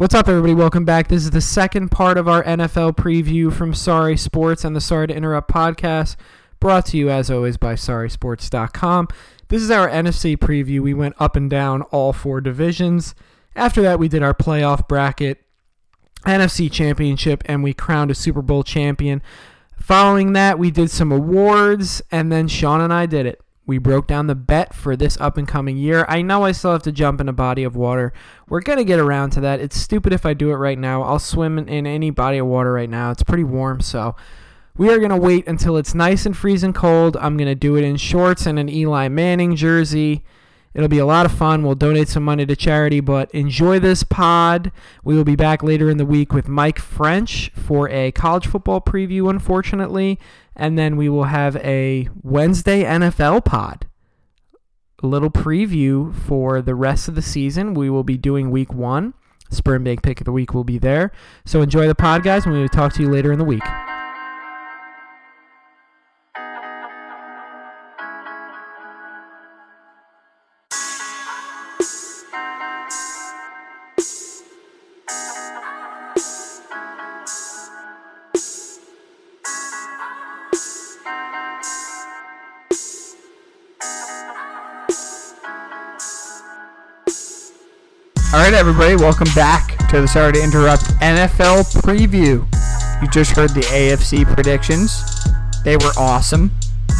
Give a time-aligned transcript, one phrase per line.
[0.00, 0.54] What's up, everybody?
[0.54, 1.08] Welcome back.
[1.08, 5.06] This is the second part of our NFL preview from Sorry Sports and the Sorry
[5.06, 6.16] to Interrupt podcast,
[6.58, 9.08] brought to you, as always, by SorrySports.com.
[9.48, 10.80] This is our NFC preview.
[10.80, 13.14] We went up and down all four divisions.
[13.54, 15.44] After that, we did our playoff bracket,
[16.24, 19.20] NFC Championship, and we crowned a Super Bowl champion.
[19.78, 23.42] Following that, we did some awards, and then Sean and I did it.
[23.66, 26.04] We broke down the bet for this up and coming year.
[26.08, 28.12] I know I still have to jump in a body of water.
[28.48, 29.60] We're going to get around to that.
[29.60, 31.02] It's stupid if I do it right now.
[31.02, 33.10] I'll swim in any body of water right now.
[33.12, 34.16] It's pretty warm, so
[34.76, 37.16] we are going to wait until it's nice and freezing cold.
[37.18, 40.24] I'm going to do it in shorts and an Eli Manning jersey.
[40.72, 41.64] It'll be a lot of fun.
[41.64, 44.70] We'll donate some money to charity, but enjoy this pod.
[45.02, 48.80] We will be back later in the week with Mike French for a college football
[48.80, 50.18] preview, unfortunately.
[50.60, 53.86] And then we will have a Wednesday NFL pod.
[55.02, 57.72] A little preview for the rest of the season.
[57.72, 59.14] We will be doing week one.
[59.48, 61.12] Sperm Bank pick of the week will be there.
[61.46, 63.62] So enjoy the pod, guys, and we will talk to you later in the week.
[88.52, 92.44] Right, everybody, welcome back to the Sorry to Interrupt NFL preview.
[93.00, 95.04] You just heard the AFC predictions,
[95.62, 96.50] they were awesome.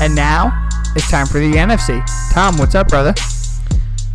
[0.01, 2.05] And now it's time for the NFC.
[2.33, 3.15] Tom, what's up, brother?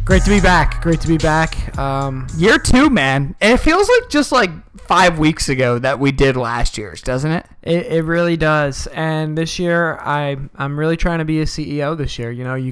[0.06, 0.82] Great to be back.
[0.82, 1.78] Great to be back.
[1.78, 3.36] Um, Year two, man.
[3.42, 7.32] And it feels like just like five weeks ago that we did last year's, doesn't
[7.32, 7.46] it?
[7.64, 8.88] It, it really does.
[8.88, 12.32] And this year, I I'm really trying to be a CEO this year.
[12.32, 12.72] You know, you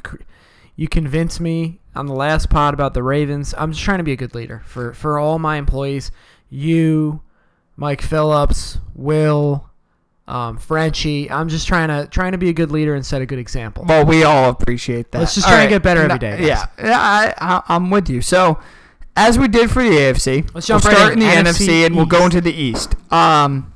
[0.78, 3.54] you convinced me on the last pod about the Ravens.
[3.58, 6.12] I'm just trying to be a good leader for for all my employees.
[6.50, 7.22] You,
[7.76, 9.70] Mike Phillips, Will,
[10.28, 11.30] um, Frenchie.
[11.30, 13.86] I'm just trying to trying to be a good leader and set a good example.
[13.88, 15.20] Well, we all appreciate that.
[15.20, 16.48] Let's just All try and get better every day, guys.
[16.48, 18.22] Yeah, yeah, I, I, I'm with you.
[18.22, 18.60] So,
[19.16, 21.22] as we did for the AFC, Let's jump we'll right start in.
[21.22, 22.96] in the NFC NFC and we'll go into the East.
[23.12, 23.74] Um,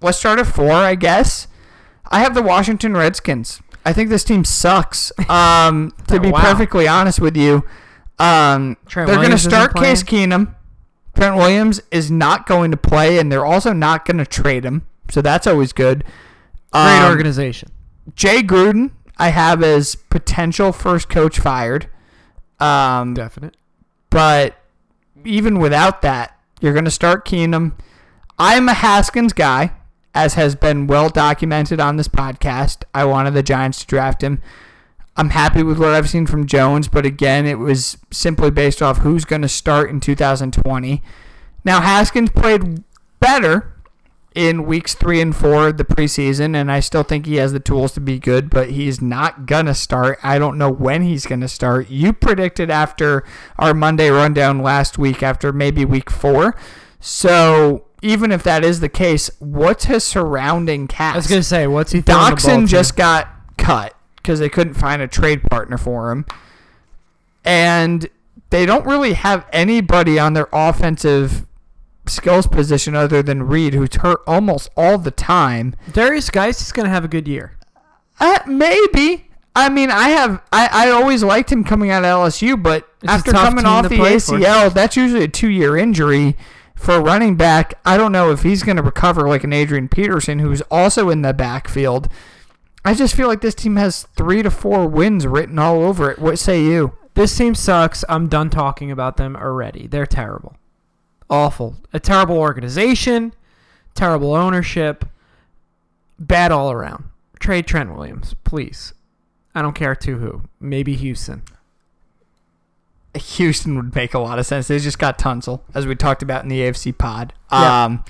[0.00, 1.48] let's start at four, I guess.
[2.08, 3.60] I have the Washington Redskins.
[3.86, 5.12] I think this team sucks.
[5.30, 6.40] Um, to Oh, be wow.
[6.40, 7.64] perfectly honest with you,
[8.18, 10.02] um, they're going to start Case?
[10.02, 10.54] Keenum.
[11.14, 14.86] Trent Williams is not going to play, and they're also not going to trade him.
[15.10, 16.04] So that's always good.
[16.72, 17.70] Great Um, organization.
[18.14, 21.88] Jay Gruden, I have as potential first coach fired.
[22.60, 23.56] Um, Definite.
[24.10, 24.56] but
[25.24, 27.72] even without that, you're going to start Keenum.
[28.38, 29.72] I'm a Haskins guy,
[30.16, 32.84] as has been well documented on this podcast.
[32.94, 34.40] I wanted the Giants to draft him.
[35.14, 38.98] I'm happy with what I've seen from Jones, but again, it was simply based off
[38.98, 41.02] who's going to start in 2020.
[41.64, 42.82] Now, Haskins played
[43.20, 43.74] better
[44.34, 47.60] in weeks three and four of the preseason, and I still think he has the
[47.60, 50.18] tools to be good, but he's not going to start.
[50.22, 51.90] I don't know when he's going to start.
[51.90, 53.22] You predicted after
[53.58, 56.54] our Monday rundown last week, after maybe week four.
[57.08, 61.14] So, even if that is the case, what's his surrounding cast?
[61.14, 62.66] I was gonna say, what's he throwing the ball Doctson to?
[62.66, 66.26] just got cut because they couldn't find a trade partner for him.
[67.44, 68.08] And
[68.50, 71.46] they don't really have anybody on their offensive
[72.08, 75.76] skills position other than Reed, who's hurt almost all the time.
[75.92, 77.52] Derrius Guice is gonna have a good year.
[78.18, 79.30] Uh, maybe.
[79.54, 80.42] I mean, I have.
[80.52, 83.96] I, I always liked him coming out of LSU, but It's after coming off the
[83.96, 84.02] for.
[84.06, 86.36] ACL, that's usually a two-year injury
[86.76, 87.74] for running back.
[87.84, 91.22] I don't know if he's going to recover like an Adrian Peterson, who's also in
[91.22, 92.08] the backfield.
[92.84, 96.20] I just feel like this team has three to four wins written all over it.
[96.20, 96.96] What say you?
[97.14, 98.04] This team sucks.
[98.08, 99.86] I'm done talking about them already.
[99.88, 100.56] They're terrible.
[101.28, 101.76] Awful.
[101.92, 103.34] A terrible organization,
[103.94, 105.04] terrible ownership,
[106.18, 107.04] bad all around.
[107.40, 108.94] Trade Trent Williams, please.
[109.54, 110.42] I don't care to who.
[110.60, 111.42] Maybe Houston.
[113.16, 114.68] Houston would make a lot of sense.
[114.68, 117.32] They just got Tunsil, as we talked about in the AFC pod.
[117.50, 117.84] Yeah.
[117.84, 118.04] Um,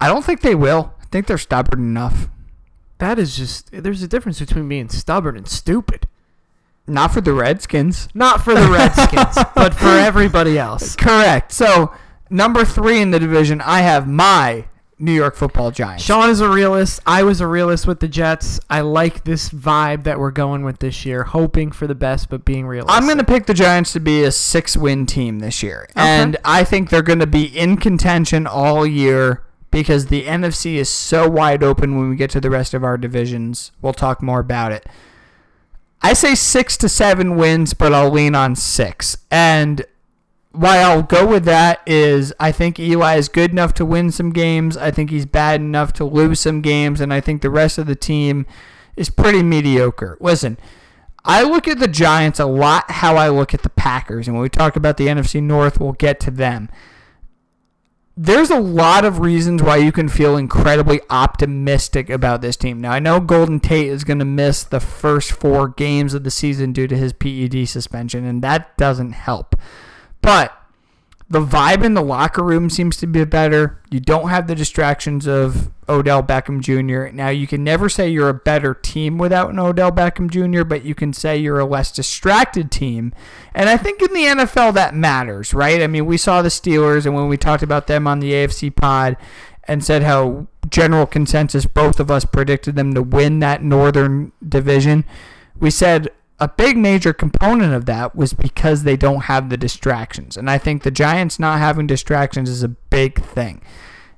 [0.00, 0.94] I don't think they will.
[1.00, 2.28] I think they're stubborn enough.
[2.98, 6.06] That is just there's a difference between being stubborn and stupid.
[6.86, 8.08] Not for the Redskins.
[8.12, 10.96] Not for the Redskins, but for everybody else.
[10.96, 11.52] Correct.
[11.52, 11.92] So
[12.28, 14.66] number three in the division, I have my
[15.02, 16.04] New York Football Giants.
[16.04, 17.00] Sean is a realist.
[17.04, 18.60] I was a realist with the Jets.
[18.70, 22.44] I like this vibe that we're going with this year, hoping for the best but
[22.44, 22.96] being realistic.
[22.96, 26.62] I'm going to pick the Giants to be a six-win team this year, and I
[26.62, 31.64] think they're going to be in contention all year because the NFC is so wide
[31.64, 31.98] open.
[31.98, 34.86] When we get to the rest of our divisions, we'll talk more about it.
[36.00, 39.16] I say six to seven wins, but I'll lean on six.
[39.32, 39.84] And
[40.52, 44.30] why I'll go with that is I think Eli is good enough to win some
[44.30, 44.76] games.
[44.76, 47.86] I think he's bad enough to lose some games, and I think the rest of
[47.86, 48.46] the team
[48.96, 50.18] is pretty mediocre.
[50.20, 50.58] Listen,
[51.24, 54.42] I look at the Giants a lot how I look at the Packers, and when
[54.42, 56.68] we talk about the NFC North, we'll get to them.
[58.14, 62.78] There's a lot of reasons why you can feel incredibly optimistic about this team.
[62.82, 66.30] Now, I know Golden Tate is going to miss the first four games of the
[66.30, 69.56] season due to his PED suspension, and that doesn't help.
[70.22, 70.56] But
[71.32, 73.80] the vibe in the locker room seems to be better.
[73.90, 77.14] You don't have the distractions of Odell Beckham Jr.
[77.14, 80.84] Now, you can never say you're a better team without an Odell Beckham Jr., but
[80.84, 83.14] you can say you're a less distracted team.
[83.54, 85.80] And I think in the NFL that matters, right?
[85.80, 88.74] I mean, we saw the Steelers, and when we talked about them on the AFC
[88.74, 89.16] pod
[89.64, 95.04] and said how general consensus both of us predicted them to win that Northern division,
[95.58, 96.10] we said
[96.42, 100.36] a big major component of that was because they don't have the distractions.
[100.36, 103.62] And I think the Giants not having distractions is a big thing.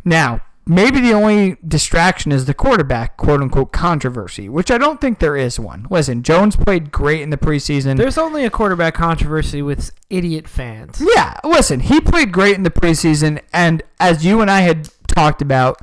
[0.07, 5.19] Now, maybe the only distraction is the quarterback, quote unquote, controversy, which I don't think
[5.19, 5.87] there is one.
[5.91, 7.99] Listen, Jones played great in the preseason.
[7.99, 11.03] There's only a quarterback controversy with idiot fans.
[11.15, 15.43] Yeah, listen, he played great in the preseason, and as you and I had talked
[15.43, 15.79] about,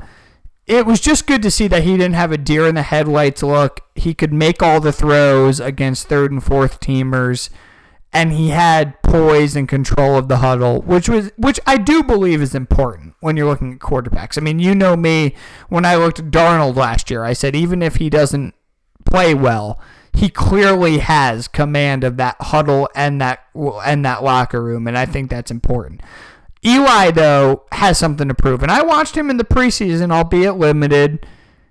[0.67, 3.43] it was just good to see that he didn't have a deer in the headlights
[3.43, 3.81] look.
[3.95, 7.49] He could make all the throws against third and fourth teamers,
[8.13, 12.41] and he had poise and control of the huddle, which was which I do believe
[12.41, 14.37] is important when you're looking at quarterbacks.
[14.37, 15.35] I mean, you know me
[15.69, 18.53] when I looked at Darnold last year, I said even if he doesn't
[19.05, 19.79] play well,
[20.13, 25.05] he clearly has command of that huddle and that and that locker room, and I
[25.05, 26.01] think that's important.
[26.65, 28.61] Eli, though, has something to prove.
[28.61, 31.25] And I watched him in the preseason, albeit limited.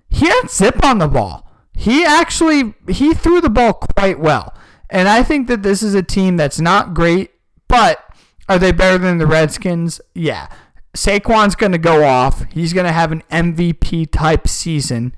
[0.09, 1.49] He had zip on the ball.
[1.73, 4.53] He actually he threw the ball quite well.
[4.89, 7.31] And I think that this is a team that's not great,
[7.69, 8.03] but
[8.49, 10.01] are they better than the Redskins?
[10.13, 10.49] Yeah.
[10.93, 12.43] Saquon's going to go off.
[12.51, 15.15] He's going to have an MVP type season.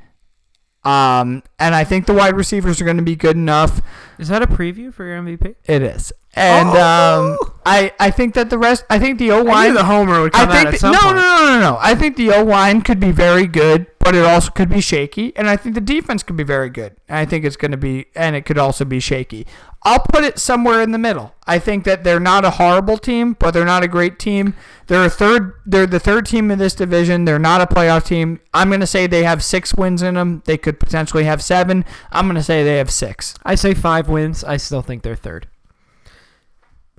[0.84, 3.82] Um, and I think the wide receivers are going to be good enough.
[4.20, 5.56] Is that a preview for your MVP?
[5.66, 6.14] It is.
[6.36, 7.38] And Oh!
[7.44, 9.74] um, I, I think that the rest, I think the O I line.
[9.76, 11.16] the homer would I come out think at that- some no, point.
[11.18, 11.78] no, no, no, no.
[11.80, 15.32] I think the O line could be very good, but it also could be shaky,
[15.38, 16.96] and I think the defense could be very good.
[17.08, 19.46] And I think it's going to be, and it could also be shaky.
[19.84, 21.36] I'll put it somewhere in the middle.
[21.46, 24.56] I think that they're not a horrible team, but they're not a great team.
[24.88, 25.54] They're a third.
[25.66, 27.26] They're the third team in this division.
[27.26, 28.40] They're not a playoff team.
[28.54, 30.42] I'm going to say they have six wins in them.
[30.46, 31.86] They could potentially have seven.
[32.12, 33.36] I'm going to say they have six.
[33.46, 34.44] I say five wins.
[34.44, 35.48] I still think they're third.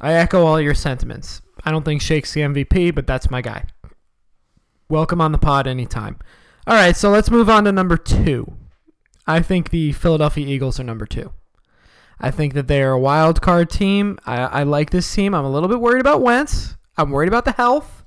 [0.00, 1.41] I echo all your sentiments.
[1.64, 3.64] I don't think Shake's the MVP, but that's my guy.
[4.88, 6.19] Welcome on the pod anytime.
[6.67, 8.56] All right, so let's move on to number two.
[9.26, 11.32] I think the Philadelphia Eagles are number two.
[12.20, 14.19] I think that they are a wild card team.
[14.26, 15.35] I, I like this team.
[15.35, 16.76] I'm a little bit worried about Wentz.
[16.96, 18.05] I'm worried about the health.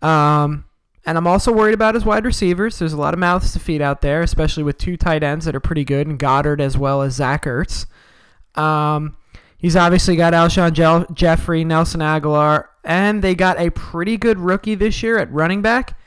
[0.00, 0.64] Um,
[1.04, 2.78] and I'm also worried about his wide receivers.
[2.78, 5.54] There's a lot of mouths to feed out there, especially with two tight ends that
[5.54, 7.86] are pretty good, and Goedert as well as Zach Ertz.
[8.54, 9.16] Um,
[9.62, 14.74] he's obviously got Alshon Jel- Jeffery, Nelson Agholor, and they got a pretty good rookie
[14.74, 15.98] this year at running back.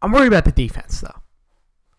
[0.00, 1.20] I'm worried about the defense, though.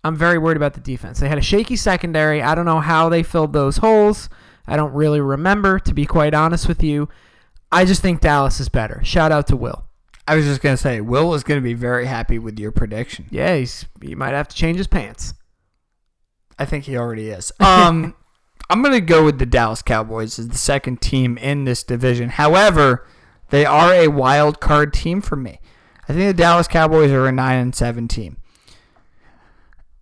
[0.03, 1.19] I'm very worried about the defense.
[1.19, 2.41] They had a shaky secondary.
[2.41, 4.29] I don't know how they filled those holes.
[4.67, 7.09] I don't really remember, to be quite honest with you.
[7.71, 9.01] I just think Dallas is better.
[9.03, 9.85] Shout out to Will.
[10.27, 12.71] I was just going to say, Will is going to be very happy with your
[12.71, 13.25] prediction.
[13.29, 15.33] Yeah, he's, he might have to change his pants.
[16.57, 17.51] I think he already is.
[17.59, 18.15] Um,
[18.69, 22.29] I'm going to go with the Dallas Cowboys as the second team in this division.
[22.29, 23.05] However,
[23.49, 25.59] they are a wild card team for me.
[26.07, 28.37] I think the Dallas Cowboys are a 9 and 7 team.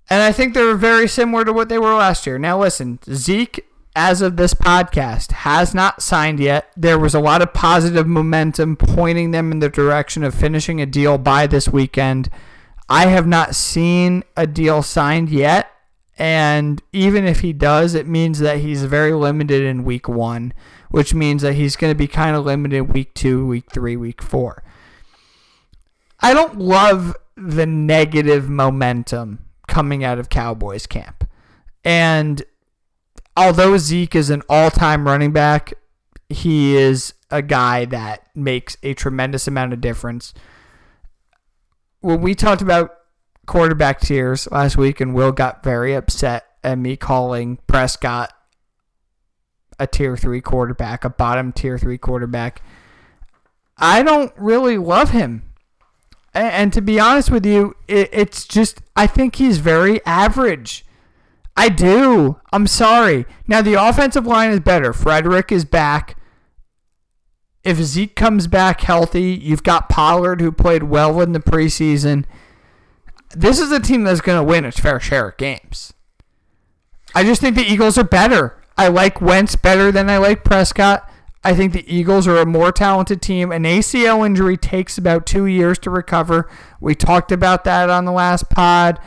[0.10, 2.38] And I think they're very similar to what they were last year.
[2.38, 3.66] Now, listen, Zeke,
[3.96, 6.72] as of this podcast, has not signed yet.
[6.76, 10.86] There was a lot of positive momentum pointing them in the direction of finishing a
[10.86, 12.30] deal by this weekend.
[12.90, 15.70] I have not seen a deal signed yet.
[16.18, 20.54] And even if he does, it means that he's very limited in week one,
[20.90, 24.22] which means that he's going to be kind of limited week two, week three, week
[24.22, 24.64] four.
[26.20, 31.28] I don't love the negative momentum coming out of Cowboys camp.
[31.84, 32.44] And
[33.36, 35.74] although Zeke is an all time running back,
[36.30, 40.34] he is a guy that makes a tremendous amount of difference.
[42.02, 42.96] When we talked about
[43.46, 48.32] quarterback tiers last week, and Will got very upset at me calling Prescott
[49.80, 52.62] a tier three quarterback, a bottom tier three quarterback.
[53.78, 55.44] I don't really love him.
[56.34, 60.86] And to be honest with you, it's just, I think he's very average.
[61.56, 62.40] I do.
[62.52, 63.26] I'm sorry.
[63.48, 64.94] Now, the offensive line is better.
[64.94, 66.18] Frederick is back.
[67.64, 72.26] if Zeke comes back healthy, you've got Pollard who played well in the preseason.
[73.36, 75.94] This is a team that's going to win its fair share of games.
[77.16, 78.62] I just think the Eagles are better.
[78.78, 81.10] I like Wentz better than I like Prescott.
[81.44, 83.52] I think the Eagles are a more talented team.
[83.52, 86.50] An ACL injury takes about two years to recover.
[86.80, 89.00] We talked about that on the last pod.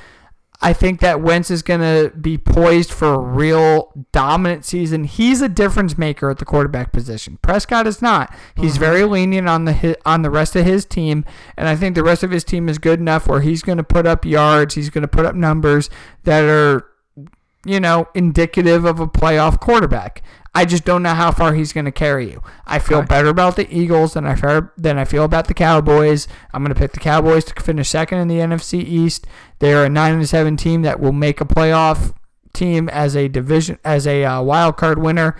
[0.61, 5.05] I think that Wentz is going to be poised for a real dominant season.
[5.05, 7.39] He's a difference maker at the quarterback position.
[7.43, 8.35] Prescott is not.
[8.57, 8.81] He's mm-hmm.
[8.81, 11.25] very lenient on the on the rest of his team,
[11.57, 13.85] and I think the rest of his team is good enough where he's going to
[13.85, 15.91] put up yards, he's going to put up numbers
[16.25, 16.87] that are
[17.67, 20.23] you know, indicative of a playoff quarterback.
[20.57, 22.43] I just don't know how far he's going to carry you.
[22.67, 23.09] I feel okay.
[23.09, 26.27] better about the Eagles than I feel, than I feel about the Cowboys.
[26.55, 29.27] I'm going to pick the Cowboys to finish second in the NFC East.
[29.59, 32.15] They're a nine and seven team that will make a playoff
[32.55, 35.37] team as a division as a uh, wild card winner,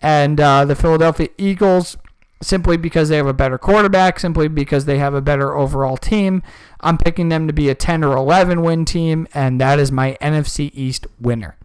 [0.00, 1.98] and uh, the Philadelphia Eagles
[2.40, 6.42] simply because they have a better quarterback, simply because they have a better overall team.
[6.80, 10.16] I'm picking them to be a 10 or 11 win team, and that is my
[10.22, 11.58] NFC East winner.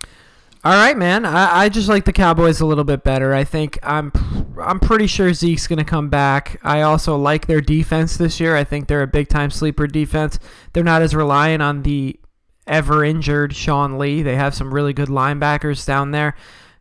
[0.61, 1.25] All right, man.
[1.25, 3.33] I, I just like the Cowboys a little bit better.
[3.33, 4.11] I think I'm
[4.61, 6.59] I'm pretty sure Zeke's going to come back.
[6.63, 8.57] I also like their defense this year.
[8.57, 10.37] I think they're a big time sleeper defense.
[10.73, 12.19] They're not as reliant on the
[12.67, 14.21] ever injured Sean Lee.
[14.21, 16.35] They have some really good linebackers down there,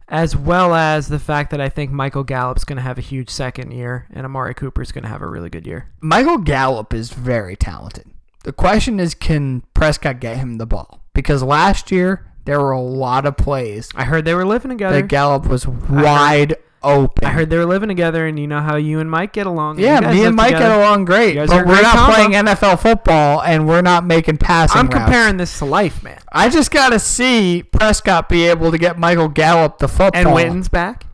[0.08, 3.30] as well as the fact that I think Michael Gallup's going to have a huge
[3.30, 5.88] second year and Amari Cooper's going to have a really good year.
[6.00, 8.10] Michael Gallup is very talented.
[8.42, 11.04] The question is, can Prescott get him the ball?
[11.14, 13.90] Because last year there were a lot of plays.
[13.94, 15.02] I heard they were living together.
[15.02, 17.26] That Gallup was wide open.
[17.26, 19.78] I heard they were living together, and you know how you and Mike get along.
[19.78, 20.70] Yeah, me and Mike together.
[20.70, 21.36] get along great.
[21.36, 22.14] But we're not combo.
[22.14, 24.78] playing NFL football, and we're not making passing.
[24.78, 25.04] I'm routes.
[25.04, 26.18] comparing this to life, man.
[26.32, 30.12] I just got to see Prescott be able to get Michael Gallup the football.
[30.14, 31.04] And Witten's back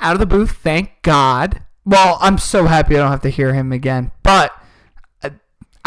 [0.00, 0.52] out of the booth.
[0.52, 1.62] Thank God.
[1.84, 4.12] Well, I'm so happy I don't have to hear him again.
[4.22, 4.52] But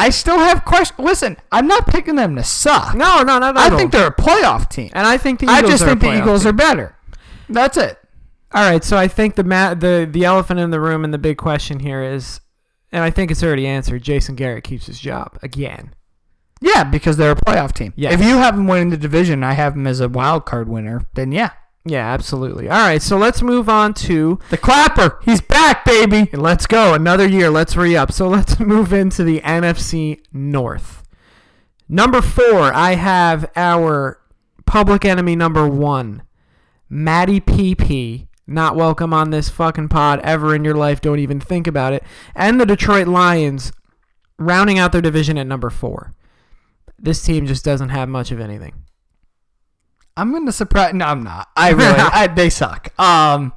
[0.01, 0.99] I still have questions.
[0.99, 2.95] Listen, I'm not picking them to suck.
[2.95, 3.61] No, no, no, no.
[3.61, 6.17] I think they're a playoff team, and I think the Eagles I just think the
[6.17, 6.49] Eagles team.
[6.49, 6.95] are better.
[7.49, 7.97] That's it.
[8.53, 11.17] All right, so I think the ma- the the elephant in the room and the
[11.17, 12.41] big question here is,
[12.91, 14.01] and I think it's already answered.
[14.01, 15.93] Jason Garrett keeps his job again.
[16.61, 17.93] Yeah, because they're a playoff team.
[17.95, 18.11] Yeah.
[18.11, 21.07] If you have them winning the division, I have them as a wild card winner.
[21.13, 21.51] Then yeah,
[21.83, 22.69] yeah, absolutely.
[22.69, 25.19] All right, so let's move on to the clapper.
[25.23, 26.29] He's back, baby.
[26.31, 26.93] And Let's go.
[26.93, 27.49] Another year.
[27.49, 28.11] Let's re up.
[28.11, 31.03] So let's move into the NFC North.
[31.89, 34.21] Number four, I have our
[34.65, 36.23] public enemy number one,
[36.87, 38.27] Matty PP.
[38.47, 41.01] Not welcome on this fucking pod ever in your life.
[41.01, 42.03] Don't even think about it.
[42.35, 43.71] And the Detroit Lions
[44.37, 46.13] rounding out their division at number four.
[46.99, 48.73] This team just doesn't have much of anything.
[50.17, 50.93] I'm gonna surprise.
[50.93, 51.49] No, I'm not.
[51.55, 51.85] I really.
[51.97, 52.97] I, they suck.
[52.99, 53.53] Um,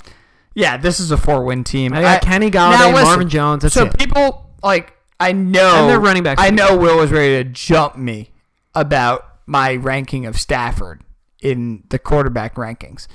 [0.54, 1.92] yeah, this is a four win team.
[1.92, 3.62] I got I, Kenny Golladay, listen, Marvin Jones.
[3.62, 3.98] That's so it.
[3.98, 5.82] people like I know.
[5.82, 6.38] And they're running back.
[6.40, 8.30] I know Will was ready to jump me
[8.74, 11.02] about my ranking of Stafford
[11.40, 13.06] in the quarterback rankings,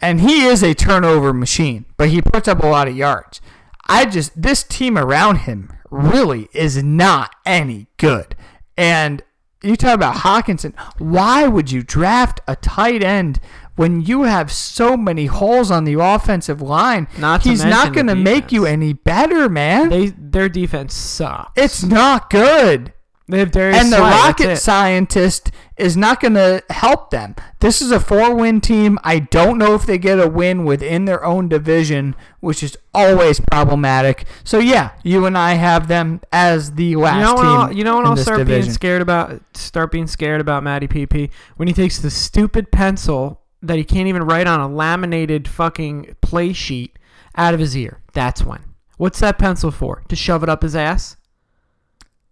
[0.00, 3.40] and he is a turnover machine, but he puts up a lot of yards.
[3.88, 8.34] I just this team around him really is not any good,
[8.76, 9.22] and
[9.62, 10.74] you talk about Hockenson.
[10.98, 13.40] Why would you draft a tight end
[13.76, 17.08] when you have so many holes on the offensive line?
[17.18, 19.88] Not He's not going to make you any better, man.
[19.88, 21.52] They their defense sucks.
[21.56, 22.92] It's not good.
[23.32, 27.34] They have Darius and the Slay, rocket scientist is not going to help them.
[27.60, 28.98] This is a four-win team.
[29.04, 33.40] I don't know if they get a win within their own division, which is always
[33.40, 34.26] problematic.
[34.44, 37.46] So yeah, you and I have them as the last you know team.
[37.46, 38.64] I'll, you know when I'll start division.
[38.64, 43.40] being scared about start being scared about Matty PP when he takes the stupid pencil
[43.62, 46.98] that he can't even write on a laminated fucking play sheet
[47.34, 48.02] out of his ear.
[48.12, 48.62] That's when.
[48.98, 50.02] What's that pencil for?
[50.10, 51.16] To shove it up his ass?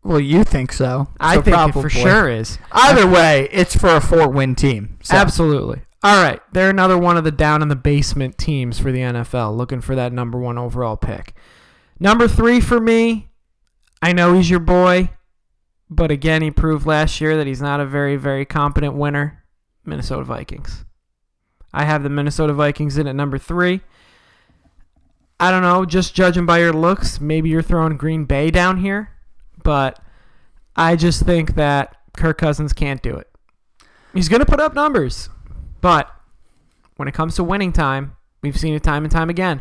[0.03, 1.09] Well, you think so.
[1.21, 1.81] I so think probably.
[1.81, 2.59] it for sure is.
[2.73, 4.99] Either way, it's for a four-win team.
[5.03, 5.17] So.
[5.17, 5.83] Absolutely.
[6.03, 9.55] All right, they're another one of the down in the basement teams for the NFL,
[9.55, 11.35] looking for that number one overall pick.
[11.99, 13.29] Number three for me,
[14.01, 15.11] I know he's your boy,
[15.91, 19.45] but again, he proved last year that he's not a very, very competent winner.
[19.85, 20.87] Minnesota Vikings.
[21.75, 23.83] I have the Minnesota Vikings in at number three.
[25.39, 29.11] I don't know, just judging by your looks, maybe you're throwing Green Bay down here
[29.71, 30.01] but
[30.75, 33.31] I just think that Kirk Cousins can't do it.
[34.13, 35.29] He's going to put up numbers,
[35.81, 36.11] but
[36.97, 39.61] when it comes to winning time, we've seen it time and time again.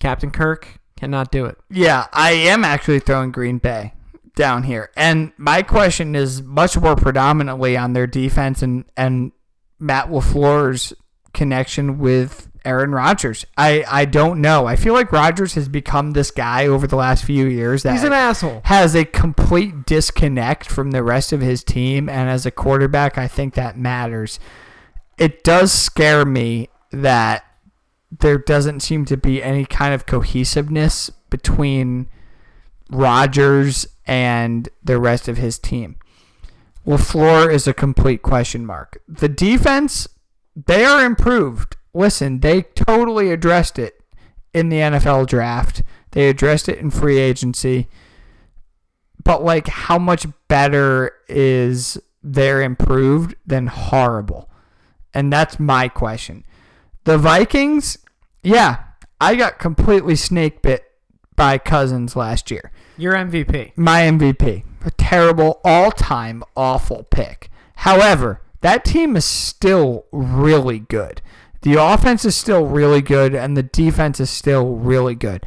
[0.00, 1.56] Captain Kirk cannot do it.
[1.70, 3.94] Yeah, I am actually throwing Green Bay
[4.36, 4.90] down here.
[4.98, 9.32] And my question is much more predominantly on their defense and, and
[9.78, 10.92] Matt LaFleur's
[11.32, 13.44] connection with Aaron Rodgers.
[13.56, 14.66] I, I don't know.
[14.66, 18.04] I feel like Rodgers has become this guy over the last few years that He's
[18.04, 18.62] an asshole.
[18.64, 22.08] has a complete disconnect from the rest of his team.
[22.08, 24.38] And as a quarterback, I think that matters.
[25.18, 27.44] It does scare me that
[28.10, 32.08] there doesn't seem to be any kind of cohesiveness between
[32.90, 35.96] Rodgers and the rest of his team.
[36.86, 39.00] LaFleur is a complete question mark.
[39.08, 40.06] The defense,
[40.54, 41.76] they are improved.
[41.94, 44.00] Listen, they totally addressed it
[44.52, 45.82] in the NFL draft.
[46.10, 47.88] They addressed it in free agency.
[49.22, 54.50] But like how much better is their improved than horrible?
[55.14, 56.44] And that's my question.
[57.04, 57.98] The Vikings,
[58.42, 58.78] yeah,
[59.20, 60.84] I got completely snake bit
[61.36, 62.70] by Cousins last year.
[62.96, 63.72] Your MVP.
[63.76, 64.64] My MVP.
[64.84, 67.50] A terrible, all time awful pick.
[67.76, 71.20] However, that team is still really good.
[71.64, 75.46] The offense is still really good, and the defense is still really good.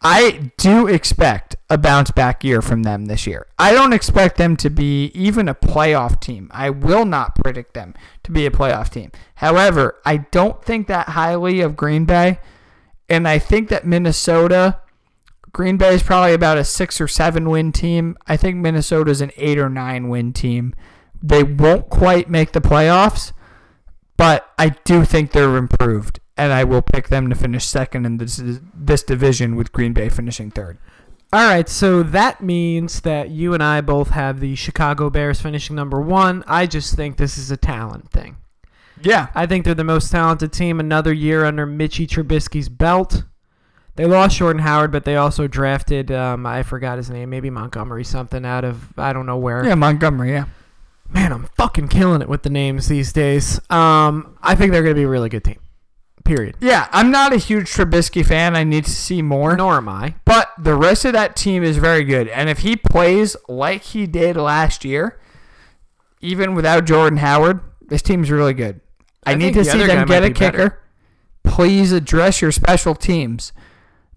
[0.00, 3.48] I do expect a bounce back year from them this year.
[3.58, 6.48] I don't expect them to be even a playoff team.
[6.54, 9.10] I will not predict them to be a playoff team.
[9.34, 12.38] However, I don't think that highly of Green Bay,
[13.08, 14.78] and I think that Minnesota
[15.56, 18.16] Green Bay is probably about a six or seven win team.
[18.28, 20.74] I think Minnesota is an eight or nine win team.
[21.22, 23.32] They won't quite make the playoffs,
[24.16, 28.16] but I do think they're improved, and I will pick them to finish second in
[28.18, 28.40] this
[28.74, 30.78] this division with Green Bay finishing third.
[31.32, 35.74] All right, so that means that you and I both have the Chicago Bears finishing
[35.74, 36.44] number one.
[36.46, 38.36] I just think this is a talent thing.
[39.02, 40.80] Yeah, I think they're the most talented team.
[40.80, 43.24] Another year under Mitchy Trubisky's belt.
[43.96, 48.04] They lost Jordan Howard, but they also drafted um, I forgot his name, maybe Montgomery
[48.04, 49.64] something out of I don't know where.
[49.66, 50.30] yeah, Montgomery.
[50.30, 50.44] Yeah,
[51.08, 53.58] Man, I'm fucking killing it with the names these days.
[53.70, 55.58] Um, I think they're going to be a really good team.
[56.24, 56.56] Period.
[56.60, 56.88] yeah.
[56.90, 58.56] I'm not a huge Trubisky fan.
[58.56, 59.56] I need to see more.
[59.56, 60.16] Nor am I.
[60.24, 62.26] But the rest of that team is very good.
[62.28, 65.20] And if he plays like he did last year,
[66.20, 68.80] even without Jordan Howard, this team's really good.
[69.24, 70.58] I, I need to the see them get a be better.
[70.58, 70.82] kicker.
[71.44, 73.52] Please address your special teams.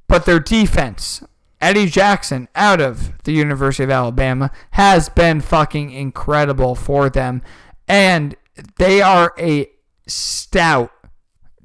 [0.07, 1.21] But their defense,
[1.61, 7.41] Eddie Jackson out of the University of Alabama, has been fucking incredible for them.
[7.87, 8.35] And
[8.77, 9.69] they are a
[10.07, 10.91] stout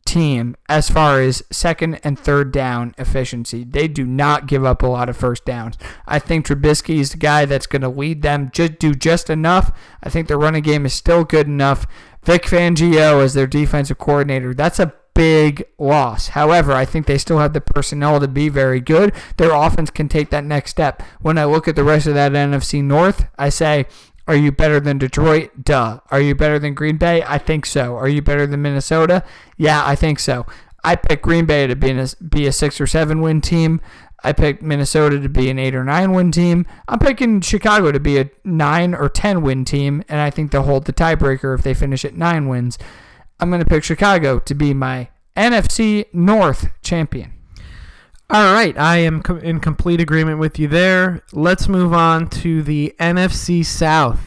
[0.04, 3.64] team as far as second and third down efficiency.
[3.64, 5.76] They do not give up a lot of first downs.
[6.06, 9.76] I think Trubisky is the guy that's going to lead them, just do just enough.
[10.02, 11.86] I think their running game is still good enough.
[12.22, 16.28] Vic Fangio as their defensive coordinator, that's a big loss.
[16.28, 19.12] However, I think they still have the personnel to be very good.
[19.36, 21.02] Their offense can take that next step.
[21.20, 23.86] When I look at the rest of that NFC North, I say,
[24.26, 25.64] are you better than Detroit?
[25.64, 26.00] Duh.
[26.10, 27.22] Are you better than Green Bay?
[27.26, 27.96] I think so.
[27.96, 29.22] Are you better than Minnesota?
[29.56, 30.46] Yeah, I think so.
[30.82, 33.80] I picked Green Bay to be, a, be a six or seven win team.
[34.22, 36.66] I picked Minnesota to be an eight or nine win team.
[36.88, 40.62] I'm picking Chicago to be a nine or ten win team, and I think they'll
[40.62, 42.78] hold the tiebreaker if they finish at nine wins.
[43.40, 47.32] I'm going to pick Chicago to be my NFC North champion.
[48.30, 51.22] All right, I am co- in complete agreement with you there.
[51.32, 54.20] Let's move on to the NFC South.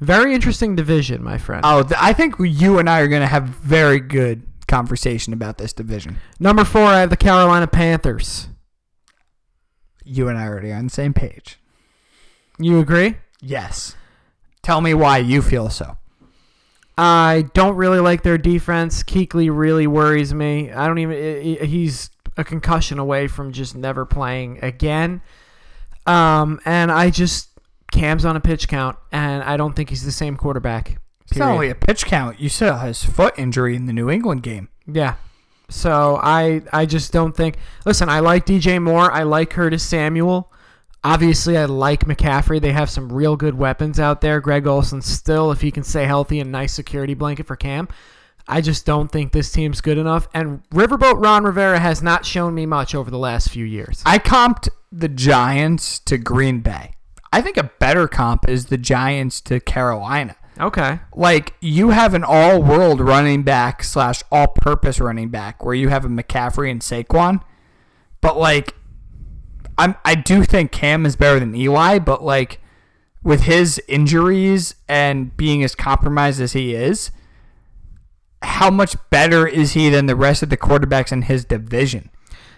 [0.00, 1.60] Very interesting division, my friend.
[1.64, 5.58] Oh, th- I think you and I are going to have very good conversation about
[5.58, 6.16] this division.
[6.40, 8.48] Number four, I have the Carolina Panthers.
[10.04, 11.60] You and I are already on the same page.
[12.58, 13.18] You agree?
[13.40, 13.94] Yes.
[14.62, 15.96] Tell me why you feel so.
[16.96, 19.02] I don't really like their defense.
[19.02, 20.70] Kuechly really worries me.
[20.70, 21.66] I don't even.
[21.66, 25.22] He's a concussion away from just never playing again.
[26.06, 27.48] Um, and I just
[27.92, 30.98] Cam's on a pitch count, and I don't think he's the same quarterback.
[31.22, 32.40] It's not only a pitch count.
[32.40, 34.68] You saw his foot injury in the New England game.
[34.86, 35.14] Yeah.
[35.68, 37.56] So I I just don't think.
[37.86, 39.10] Listen, I like DJ Moore.
[39.10, 40.52] I like Curtis Samuel.
[41.04, 42.60] Obviously, I like McCaffrey.
[42.60, 44.40] They have some real good weapons out there.
[44.40, 47.88] Greg Olsen still, if he can stay healthy, a nice security blanket for Cam.
[48.46, 50.28] I just don't think this team's good enough.
[50.34, 54.02] And Riverboat Ron Rivera has not shown me much over the last few years.
[54.06, 56.94] I comped the Giants to Green Bay.
[57.32, 60.36] I think a better comp is the Giants to Carolina.
[60.60, 61.00] Okay.
[61.14, 66.08] Like you have an all-world running back slash all-purpose running back where you have a
[66.08, 67.42] McCaffrey and Saquon,
[68.20, 68.74] but like
[69.78, 72.60] I'm I do think Cam is better than Eli, but like
[73.22, 77.10] with his injuries and being as compromised as he is,
[78.42, 82.10] how much better is he than the rest of the quarterbacks in his division?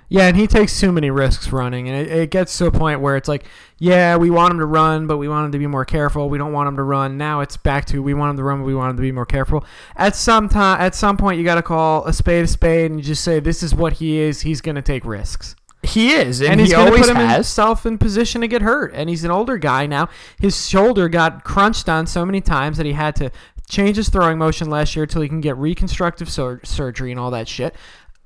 [0.09, 3.00] Yeah, and he takes too many risks running, and it, it gets to a point
[3.00, 3.46] where it's like,
[3.79, 6.29] yeah, we want him to run, but we want him to be more careful.
[6.29, 7.16] We don't want him to run.
[7.16, 9.12] Now it's back to we want him to run, but we want him to be
[9.12, 9.64] more careful.
[9.96, 13.03] At some time, at some point, you got to call a spade a spade and
[13.03, 14.42] just say this is what he is.
[14.42, 15.57] He's going to take risks.
[15.85, 17.35] He is, and, and he's he going to always put has.
[17.35, 18.92] himself in position to get hurt.
[18.94, 20.09] And he's an older guy now.
[20.38, 23.31] His shoulder got crunched on so many times that he had to
[23.68, 27.31] change his throwing motion last year till he can get reconstructive sur- surgery and all
[27.31, 27.75] that shit.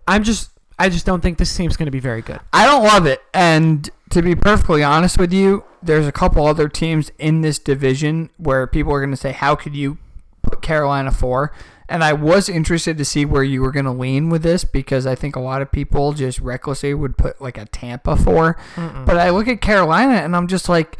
[0.06, 2.40] I'm just, I just don't think this team's going to be very good.
[2.52, 3.22] I don't love it.
[3.34, 8.30] And to be perfectly honest with you, there's a couple other teams in this division
[8.36, 9.98] where people are going to say, "How could you
[10.42, 11.52] put Carolina four?
[11.88, 15.06] And I was interested to see where you were going to lean with this because
[15.06, 18.56] I think a lot of people just recklessly would put like a Tampa 4
[19.06, 20.98] But I look at Carolina and I'm just like,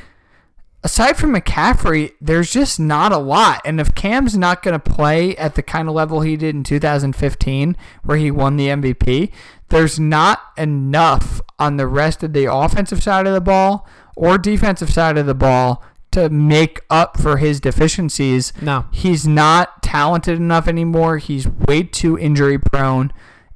[0.83, 3.61] aside from McCaffrey, there's just not a lot.
[3.65, 6.65] And if Cam's not going to play at the kind of level he did in
[6.65, 9.31] 2015, where he won the MVP,
[9.69, 14.91] there's not enough on the rest of the offensive side of the ball or defensive
[14.91, 15.85] side of the ball
[16.23, 18.53] to make up for his deficiencies.
[18.61, 18.87] No.
[18.91, 21.19] He's not talented enough anymore.
[21.19, 23.13] He's way too injury prone.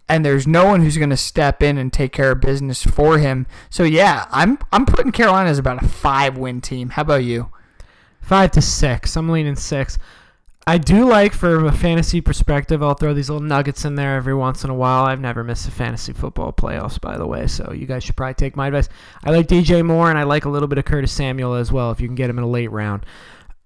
[0.09, 3.19] And there's no one who's going to step in and take care of business for
[3.19, 3.47] him.
[3.71, 6.91] So yeah, I'm I'm putting Carolina as about a five win team.
[6.91, 7.51] How about you?
[8.21, 9.17] Five to six.
[9.17, 9.99] I'm leaning six.
[10.65, 14.35] I do like, from a fantasy perspective, I'll throw these little nuggets in there every
[14.35, 15.05] once in a while.
[15.05, 18.35] I've never missed a fantasy football playoffs, by the way, so you guys should probably
[18.35, 18.89] take my advice.
[19.25, 21.91] I like DJ Moore, and I like a little bit of Curtis Samuel as well,
[21.91, 23.05] if you can get him in a late round.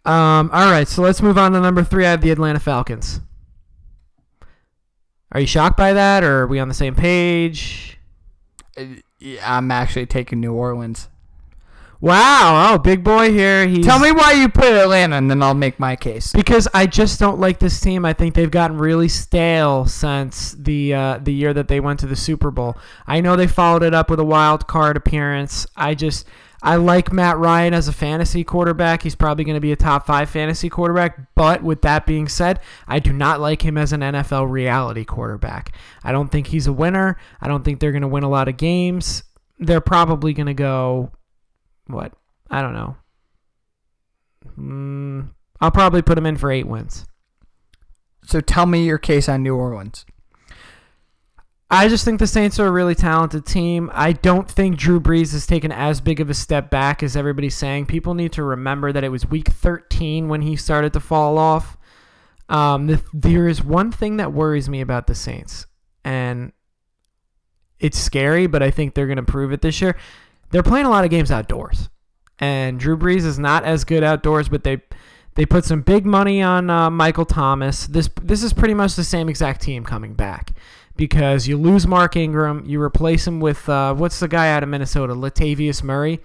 [0.07, 2.07] Um, all right, so let's move on to number three.
[2.07, 3.21] I have the Atlanta Falcons.
[5.33, 7.99] Are you shocked by that, or are we on the same page?
[9.43, 11.09] I'm actually taking New Orleans.
[12.01, 13.67] Wow, oh, big boy here.
[13.67, 16.33] He's, Tell me why you put Atlanta, and then I'll make my case.
[16.33, 18.05] because I just don't like this team.
[18.05, 22.07] I think they've gotten really stale since the uh, the year that they went to
[22.07, 22.77] the Super Bowl.
[23.07, 25.67] I know they followed it up with a wild card appearance.
[25.75, 26.27] I just
[26.63, 29.03] I like Matt Ryan as a fantasy quarterback.
[29.03, 31.35] He's probably going to be a top five fantasy quarterback.
[31.35, 35.73] But with that being said, I do not like him as an NFL reality quarterback.
[36.03, 37.19] I don't think he's a winner.
[37.41, 39.23] I don't think they're going to win a lot of games.
[39.59, 41.13] They're probably going to go
[41.87, 42.13] what?
[42.51, 42.97] I don't know.
[44.59, 47.07] Mm, I'll probably put him in for eight wins.
[48.25, 50.05] So tell me your case on New Orleans.
[51.71, 53.91] I just think the Saints are a really talented team.
[53.93, 57.57] I don't think Drew Brees has taken as big of a step back as everybody's
[57.57, 57.87] saying.
[57.87, 61.77] People need to remember that it was week 13 when he started to fall off.
[62.49, 65.67] Um, the, there is one thing that worries me about the Saints,
[66.05, 66.53] and
[67.81, 69.97] it's scary, but I think they're going to prove it this year.
[70.57, 71.91] They're playing a lot of games outdoors,
[72.39, 74.81] and Drew Brees is not as good outdoors, but they
[75.35, 77.87] they put some big money on uh, Michael Thomas.
[77.87, 80.53] This this is pretty much the same exact team coming back
[80.97, 84.71] because you lose Mark Ingram, you replace him with uh, what's the guy out of
[84.71, 86.21] Minnesota, Latavius Murray.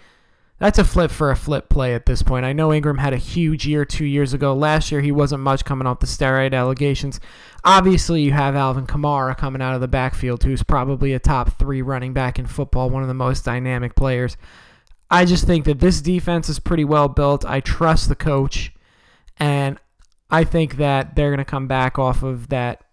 [0.60, 2.46] That's a flip for a flip play at this point.
[2.46, 4.54] I know Ingram had a huge year two years ago.
[4.54, 7.20] Last year he wasn't much coming off the steroid allegations.
[7.64, 11.82] Obviously, you have Alvin Kamara coming out of the backfield, who's probably a top three
[11.82, 14.36] running back in football, one of the most dynamic players.
[15.12, 17.46] I just think that this defense is pretty well built.
[17.46, 18.74] I trust the coach,
[19.38, 19.78] and
[20.30, 22.84] I think that they're going to come back off of that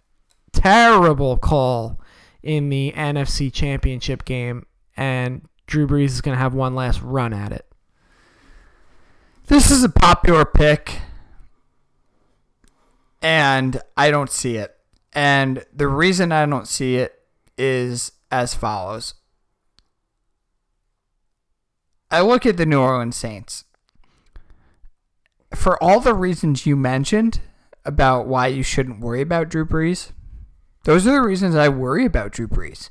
[0.52, 2.00] terrible call
[2.42, 7.32] in the NFC Championship game, and Drew Brees is going to have one last run
[7.32, 7.64] at it.
[9.46, 11.00] This is a popular pick,
[13.22, 14.76] and I don't see it.
[15.12, 17.20] And the reason I don't see it
[17.56, 19.14] is as follows
[22.10, 23.64] I look at the New Orleans Saints.
[25.54, 27.40] For all the reasons you mentioned
[27.84, 30.12] about why you shouldn't worry about Drew Brees,
[30.84, 32.88] those are the reasons I worry about Drew Brees.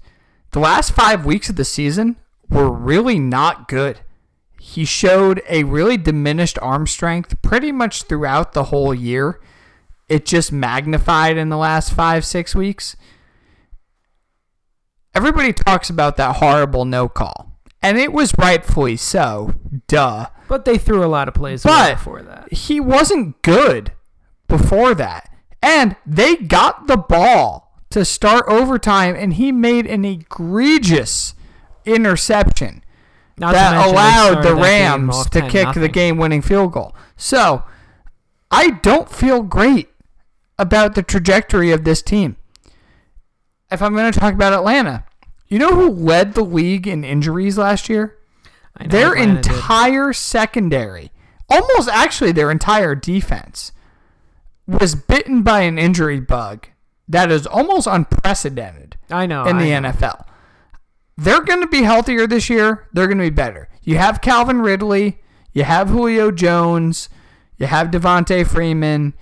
[0.52, 4.02] The last five weeks of the season were really not good.
[4.60, 9.40] He showed a really diminished arm strength pretty much throughout the whole year.
[10.10, 12.96] It just magnified in the last five, six weeks.
[15.14, 17.52] Everybody talks about that horrible no call.
[17.82, 19.56] And it was rightfully so.
[19.88, 20.28] Duh.
[20.48, 22.54] But they threw a lot of plays But- away before that.
[22.54, 23.92] He wasn't good
[24.48, 25.30] before that.
[25.62, 31.34] And they got the ball to start overtime, and he made an egregious
[31.86, 32.84] interception
[33.38, 36.96] Not that allowed the Rams to 10 kick the game winning field goal.
[37.16, 37.64] So
[38.52, 39.90] I don't feel great
[40.60, 42.36] about the trajectory of this team.
[43.72, 45.06] If I'm going to talk about Atlanta,
[45.48, 48.18] you know who led the league in injuries last year?
[48.80, 49.52] Their Atlanta did.
[49.52, 51.12] entire secondary,
[51.50, 53.72] almost actually their entire defense,
[54.68, 56.68] was bitten by an injury bug
[57.08, 59.90] that is almost unprecedented I know in the know.
[59.90, 60.26] NFL.
[61.18, 62.88] they're going to be healthier this year.
[62.94, 63.70] They're going to be better.
[63.82, 65.20] You have Calvin Ridley,
[65.54, 67.10] you have Julio Jones,
[67.58, 69.14] you have Devonta Freeman,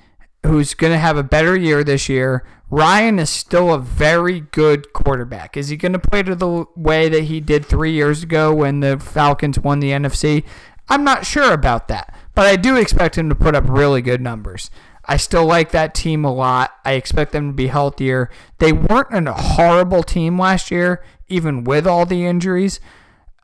[0.45, 2.45] who's going to have a better year this year.
[2.69, 5.55] Ryan is still a very good quarterback.
[5.55, 8.79] Is he going to play to the way that he did three years ago when
[8.79, 10.43] the Falcons won the NFC?
[10.89, 14.21] I'm not sure about that, but I do expect him to put up really good
[14.21, 14.69] numbers.
[15.05, 16.71] I still like that team a lot.
[16.84, 18.29] I expect them to be healthier.
[18.58, 22.79] They weren't a horrible team last year, even with all the injuries.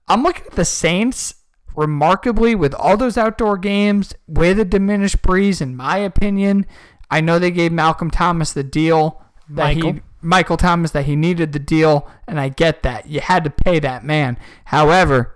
[0.07, 1.35] I'm looking at the Saints
[1.75, 6.65] remarkably with all those outdoor games with a diminished Brees in my opinion.
[7.09, 9.93] I know they gave Malcolm Thomas the deal that Michael.
[9.93, 13.07] he Michael Thomas that he needed the deal, and I get that.
[13.07, 14.37] You had to pay that man.
[14.65, 15.35] However,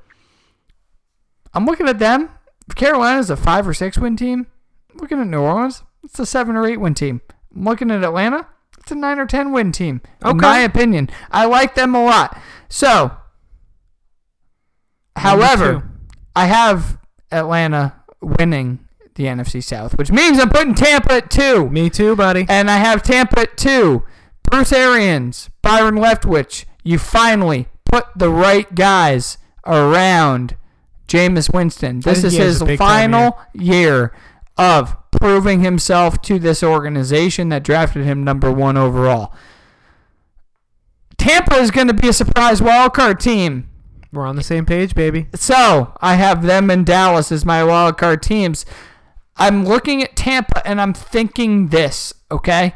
[1.53, 2.29] I'm looking at them.
[2.75, 4.47] Carolina's a five or six win team,
[4.93, 7.21] looking at New Orleans, it's a seven or eight win team.
[7.55, 8.47] I'm looking at Atlanta,
[8.79, 10.01] it's a nine or ten win team.
[10.23, 12.39] In my opinion, I like them a lot.
[12.69, 13.11] So,
[15.15, 15.83] Number however, two.
[16.35, 16.97] I have
[17.31, 18.79] Atlanta winning
[19.15, 21.69] the NFC South, which means I'm putting Tampa at two.
[21.69, 22.45] Me too, buddy.
[22.49, 24.03] And I have Tampa at two.
[24.43, 30.55] Bruce Arians, Byron Leftwich, you finally put the right guys around
[31.07, 32.01] Jameis Winston.
[32.01, 34.13] This is his a big time final year
[34.57, 39.33] of proving himself to this organization that drafted him number one overall.
[41.17, 43.69] Tampa is going to be a surprise wildcard team.
[44.15, 45.27] We're on the same page, baby.
[45.35, 48.65] So I have them and Dallas as my wild card teams.
[49.37, 52.73] I'm looking at Tampa and I'm thinking this, okay?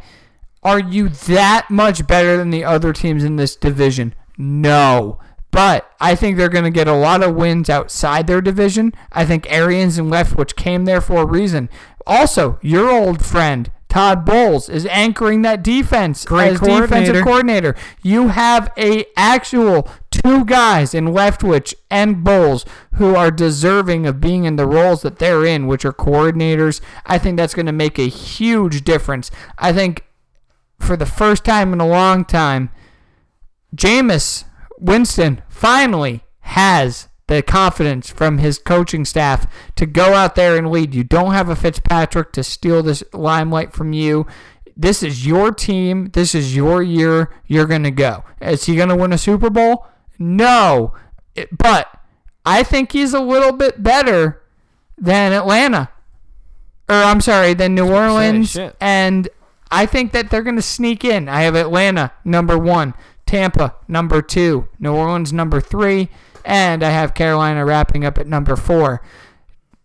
[0.61, 4.13] Are you that much better than the other teams in this division?
[4.37, 5.19] No.
[5.51, 8.93] But I think they're going to get a lot of wins outside their division.
[9.11, 11.69] I think Arians and Leftwich came there for a reason.
[12.05, 17.23] Also, your old friend Todd Bowles is anchoring that defense Great as defensive coordinator.
[17.23, 17.75] coordinator.
[18.03, 19.89] You have a actual
[20.23, 25.19] two guys in Leftwich and Bowles who are deserving of being in the roles that
[25.19, 26.81] they're in, which are coordinators.
[27.05, 29.31] I think that's going to make a huge difference.
[29.57, 30.05] I think
[30.79, 32.69] for the first time in a long time,
[33.75, 34.45] Jameis
[34.79, 40.95] Winston finally has the confidence from his coaching staff to go out there and lead.
[40.95, 44.25] You don't have a Fitzpatrick to steal this limelight from you.
[44.75, 46.09] This is your team.
[46.13, 47.29] This is your year.
[47.45, 48.23] You're going to go.
[48.41, 49.85] Is he going to win a Super Bowl?
[50.19, 50.93] No.
[51.35, 51.87] It- but
[52.45, 54.41] I think he's a little bit better
[54.97, 55.89] than Atlanta.
[56.89, 58.55] Or I'm sorry, than New Orleans.
[58.81, 59.29] And
[59.71, 61.29] I think that they're going to sneak in.
[61.29, 62.95] I have Atlanta number one,
[63.27, 66.09] Tampa number two, New Orleans number three,
[66.43, 69.01] and I have Carolina wrapping up at number four.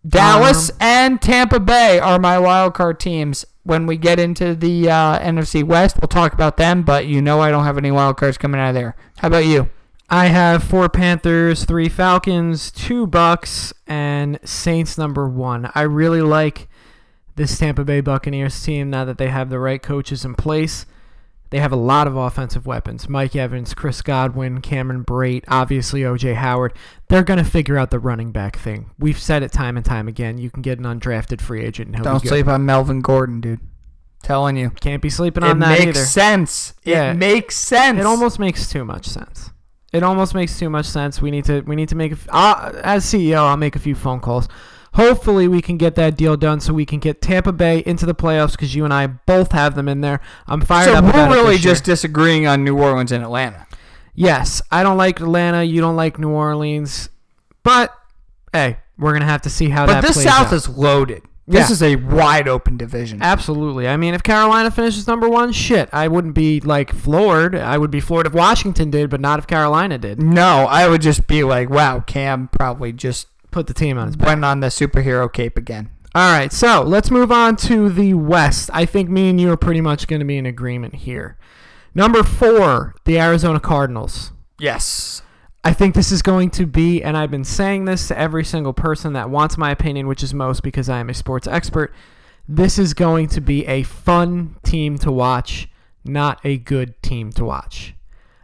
[0.06, 3.44] Dallas Um, and Tampa Bay are my wild card teams.
[3.62, 6.82] When we get into the uh, NFC West, we'll talk about them.
[6.82, 8.96] But you know I don't have any wild cards coming out of there.
[9.18, 9.70] How about you?
[10.10, 15.70] I have four Panthers, three Falcons, two Bucks, and Saints number one.
[15.74, 16.68] I really like
[17.36, 20.86] this Tampa Bay Buccaneers team now that they have the right coaches in place.
[21.50, 23.08] They have a lot of offensive weapons.
[23.08, 26.72] Mike Evans, Chris Godwin, Cameron Brate, obviously OJ Howard.
[27.08, 28.90] They're going to figure out the running back thing.
[28.98, 30.36] We've said it time and time again.
[30.36, 33.60] You can get an undrafted free agent and he'll Don't sleep on Melvin Gordon, dude.
[34.22, 34.70] Telling you.
[34.70, 36.74] Can't be sleeping It on that makes sense.
[36.82, 37.12] Yeah.
[37.12, 38.00] It makes sense.
[38.00, 39.50] It almost makes too much sense.
[39.94, 41.22] It almost makes too much sense.
[41.22, 43.36] We need to we need to make a uh, as CEO.
[43.38, 44.48] I'll make a few phone calls.
[44.94, 48.14] Hopefully, we can get that deal done so we can get Tampa Bay into the
[48.14, 50.20] playoffs because you and I both have them in there.
[50.46, 51.04] I'm fired so up.
[51.04, 51.72] about we're really this year.
[51.74, 53.66] just disagreeing on New Orleans and Atlanta.
[54.14, 54.60] yes.
[54.70, 55.62] I don't like Atlanta.
[55.64, 57.08] You don't like New Orleans,
[57.62, 57.92] but
[58.52, 60.52] hey, we're gonna have to see how But that this South out.
[60.52, 61.22] is loaded.
[61.46, 61.72] This Yeah.
[61.74, 63.20] is a wide open division.
[63.22, 63.86] Absolutely.
[63.86, 67.54] I mean, if Carolina finishes number one, shit, I wouldn't be like floored.
[67.54, 70.22] I would be floored if Washington did, but not if Carolina did.
[70.22, 74.16] No, I would just be like, wow, Cam probably just Put the team on his
[74.16, 74.26] back.
[74.28, 75.90] went on the superhero cape again.
[76.14, 78.70] All right, so let's move on to the West.
[78.72, 81.36] I think me and you are pretty much going to be in agreement here.
[81.94, 84.32] Number four, the Arizona Cardinals.
[84.58, 85.22] Yes.
[85.66, 88.74] I think this is going to be, and I've been saying this to every single
[88.74, 91.94] person that wants my opinion, which is most because I am a sports expert.
[92.46, 95.70] This is going to be a fun team to watch,
[96.04, 97.94] not a good team to watch.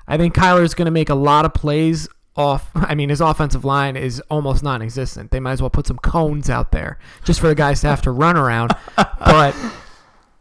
[0.08, 2.70] I think Kyler is going to make a lot of plays off.
[2.74, 5.30] I mean, his offensive line is almost non existent.
[5.30, 8.00] They might as well put some cones out there just for the guys to have
[8.02, 8.72] to run around.
[9.22, 9.54] But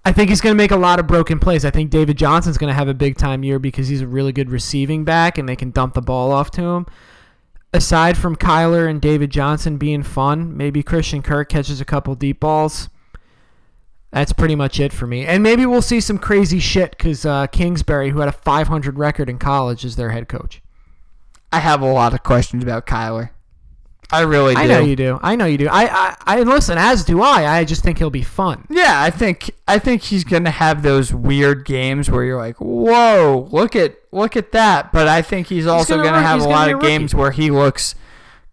[0.09, 1.63] I think he's going to make a lot of broken plays.
[1.63, 4.31] I think David Johnson's going to have a big time year because he's a really
[4.31, 6.87] good receiving back and they can dump the ball off to him.
[7.75, 12.39] Aside from Kyler and David Johnson being fun, maybe Christian Kirk catches a couple deep
[12.39, 12.89] balls.
[14.09, 15.27] That's pretty much it for me.
[15.27, 19.29] And maybe we'll see some crazy shit because uh, Kingsbury, who had a 500 record
[19.29, 20.63] in college, is their head coach.
[21.51, 23.29] I have a lot of questions about Kyler.
[24.11, 24.61] I really do.
[24.61, 25.19] I know you do.
[25.21, 25.67] I know you do.
[25.67, 26.77] I, I, I listen.
[26.77, 27.45] As do I.
[27.45, 28.65] I just think he'll be fun.
[28.69, 33.47] Yeah, I think I think he's gonna have those weird games where you're like, "Whoa,
[33.51, 36.55] look at look at that!" But I think he's also gonna gonna, have a gonna
[36.55, 37.93] lot of games where he looks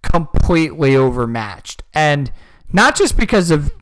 [0.03, 2.31] completely overmatched, and
[2.73, 3.73] not just because of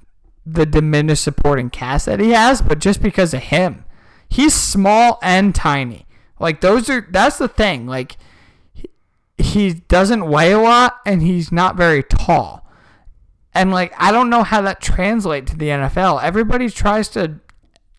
[0.47, 3.85] the diminished supporting cast that he has, but just because of him.
[4.29, 6.07] He's small and tiny.
[6.39, 7.87] Like those are that's the thing.
[7.87, 8.17] Like
[9.45, 12.67] he doesn't weigh a lot, and he's not very tall.
[13.53, 16.23] And like I don't know how that translates to the NFL.
[16.23, 17.41] Everybody tries to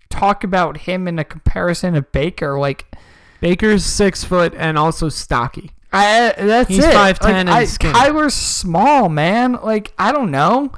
[0.09, 2.59] talk about him in a comparison of Baker.
[2.59, 2.85] Like
[3.39, 5.71] Baker's six foot and also stocky.
[5.93, 6.93] I that's He's it.
[6.93, 7.93] 5'10" Like, and I, skinny.
[7.93, 9.53] Kyler's small, man.
[9.63, 10.73] Like I don't know.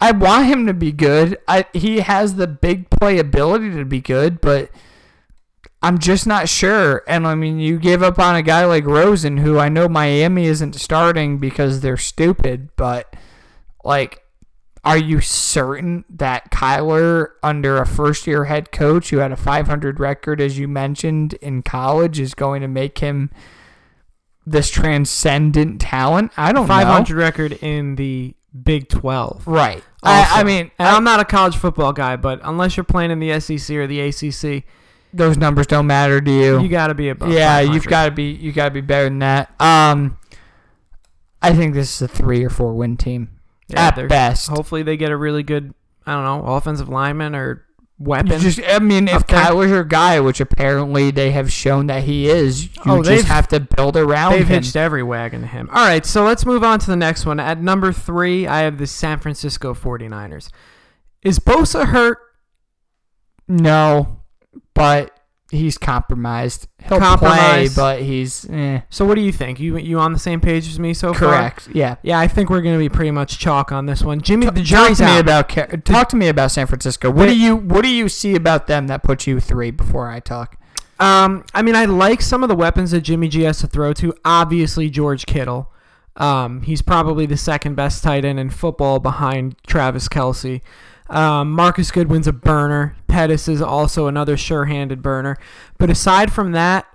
[0.00, 1.38] I want him to be good.
[1.46, 4.70] I he has the big play ability to be good, but
[5.82, 7.02] I'm just not sure.
[7.06, 10.46] And I mean, you gave up on a guy like Rosen, who I know Miami
[10.46, 13.14] isn't starting because they're stupid, but
[13.84, 14.24] like,
[14.84, 20.00] are you certain that Kyler, under a first year head coach who had a 500
[20.00, 23.30] record, as you mentioned, in college, is going to make him
[24.46, 26.32] this transcendent talent?
[26.36, 26.92] I don't Five know.
[26.94, 29.46] hundred record in the Big Twelve.
[29.46, 29.82] Right.
[30.02, 30.34] Also.
[30.34, 33.10] I, I mean, and I- I'm not a college football guy, but unless you're playing
[33.10, 34.64] in the SEC or the ACC,
[35.12, 36.60] those numbers don't matter to you.
[36.60, 37.32] you got to be above.
[37.32, 39.50] yeah, you've got to be you got to be better than that.
[39.60, 40.18] Um,
[41.42, 43.30] I think this is a three or four win team
[43.68, 44.48] Yeah, at best.
[44.48, 45.72] Hopefully, they get a really good,
[46.06, 47.64] I don't know, offensive lineman or
[48.00, 48.32] weapon.
[48.32, 49.38] You just, I mean, if there.
[49.40, 53.46] Kyler's your guy, which apparently they have shown that he is, you Oh, just have
[53.48, 54.62] to build around They've him.
[54.62, 55.68] hitched every wagon to him.
[55.72, 57.38] All right, so let's move on to the next one.
[57.40, 60.50] At number three, I have the San Francisco 49ers.
[61.22, 62.18] Is Bosa hurt?
[63.48, 64.20] No,
[64.78, 65.14] but
[65.50, 66.68] he's compromised.
[66.88, 67.74] He'll Compromised.
[67.74, 68.80] play, but he's eh.
[68.90, 69.58] So what do you think?
[69.60, 71.30] You you on the same page as me so far?
[71.30, 71.68] correct.
[71.72, 71.96] Yeah.
[72.02, 74.20] Yeah, I think we're going to be pretty much chalk on this one.
[74.20, 75.20] Jimmy, the jury's Talk to me out.
[75.20, 77.10] about Ca- talk to me about San Francisco.
[77.10, 80.20] What do you what do you see about them that puts you three before I
[80.20, 80.56] talk?
[81.00, 83.92] Um, I mean, I like some of the weapons that Jimmy G has to throw
[83.94, 84.12] to.
[84.24, 85.70] Obviously, George Kittle.
[86.16, 90.60] Um, he's probably the second best tight end in football behind Travis Kelce.
[91.08, 92.96] Um, Marquise Goodwin's a burner.
[93.06, 95.36] Pettis is also another sure-handed burner.
[95.78, 96.86] But aside from that,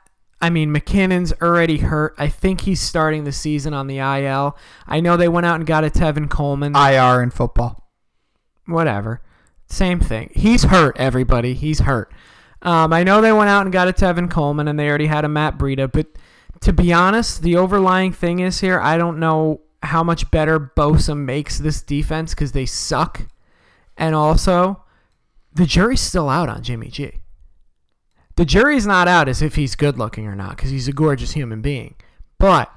[0.41, 2.13] I mean, McKinnon's already hurt.
[2.17, 4.58] I think he's starting the season on the IL.
[4.86, 6.76] I know they went out and got a Tevin Coleman.
[6.76, 7.89] IR in football.
[8.65, 9.21] whatever.
[9.67, 10.30] Same thing.
[10.36, 11.54] He's hurt, everybody.
[11.54, 12.12] He's hurt.
[12.62, 15.26] Um, I know they went out and got a Tevin Coleman and they already had
[15.26, 16.08] a Matt Breida, but
[16.62, 21.17] to be honest, the overlying thing is here, I don't know how much better Bosa
[21.17, 23.28] makes this defense because they suck.
[23.97, 24.84] And also,
[25.53, 27.21] the jury's still out on Jimmy G.
[28.36, 31.34] The jury's not out as if he's good looking or not because he's a gorgeous
[31.34, 31.95] human being.
[32.39, 32.75] But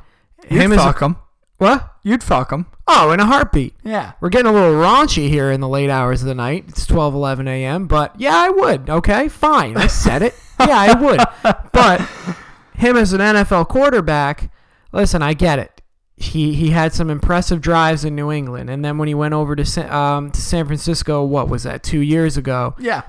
[0.50, 1.16] You'd him as a, fuck him.
[1.56, 1.94] what?
[2.02, 2.66] You'd fuck him.
[2.86, 3.74] Oh, in a heartbeat.
[3.82, 4.12] Yeah.
[4.20, 6.66] We're getting a little raunchy here in the late hours of the night.
[6.68, 7.86] It's 12, 11 a.m.
[7.86, 8.88] But yeah, I would.
[8.90, 9.76] Okay, fine.
[9.76, 10.34] I said it.
[10.60, 11.20] Yeah, I would.
[11.72, 12.00] But
[12.74, 14.50] him as an NFL quarterback,
[14.92, 15.75] listen, I get it.
[16.16, 19.54] He he had some impressive drives in New England, and then when he went over
[19.54, 19.82] to Sa-
[20.16, 21.82] um, to San Francisco, what was that?
[21.82, 23.02] Two years ago, Yeah.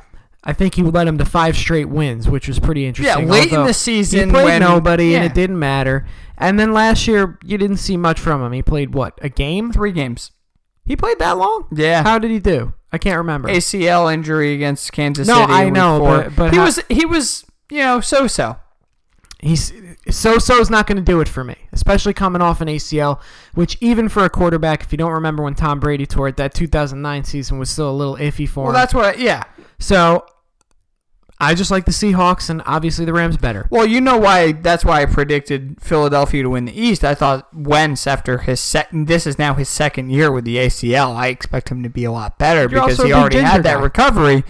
[0.43, 3.25] I think he led him to five straight wins, which was pretty interesting.
[3.25, 3.31] Yeah.
[3.31, 6.05] Late in the season, he played when nobody, and it didn't matter.
[6.37, 8.51] And then last year, you didn't see much from him.
[8.53, 9.71] He played what a game?
[9.73, 10.31] three games.
[10.85, 11.65] He played that long?
[11.73, 12.03] Yeah.
[12.03, 12.73] How did he do?
[12.93, 13.49] I can't remember.
[13.49, 15.53] ACL injury against Kansas No, City.
[15.53, 18.57] I know, but- but he how- was he was you know so so.
[19.41, 19.71] He's
[20.09, 23.21] so so's not going to do it for me, especially coming off an ACL,
[23.53, 26.53] which even for a quarterback, if you don't remember when Tom Brady tore it, that
[26.53, 28.73] 2009 season was still a little iffy for Well, him.
[28.73, 29.15] Well, that's what.
[29.17, 29.43] I, yeah.
[29.79, 30.25] so
[31.39, 33.67] I just like the Seahawks and obviously the Rams better.
[33.69, 34.53] Well, you know why?
[34.53, 37.03] That's why I predicted Philadelphia to win the East.
[37.03, 41.15] I thought Wentz, after his second, this is now his second year with the ACL.
[41.15, 43.81] I expect him to be a lot better You're because he already had that guy.
[43.83, 44.43] recovery.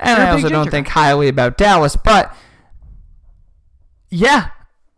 [0.00, 0.92] And You're I also don't ginger think guy.
[0.94, 2.34] highly about Dallas, but
[4.10, 4.48] yeah,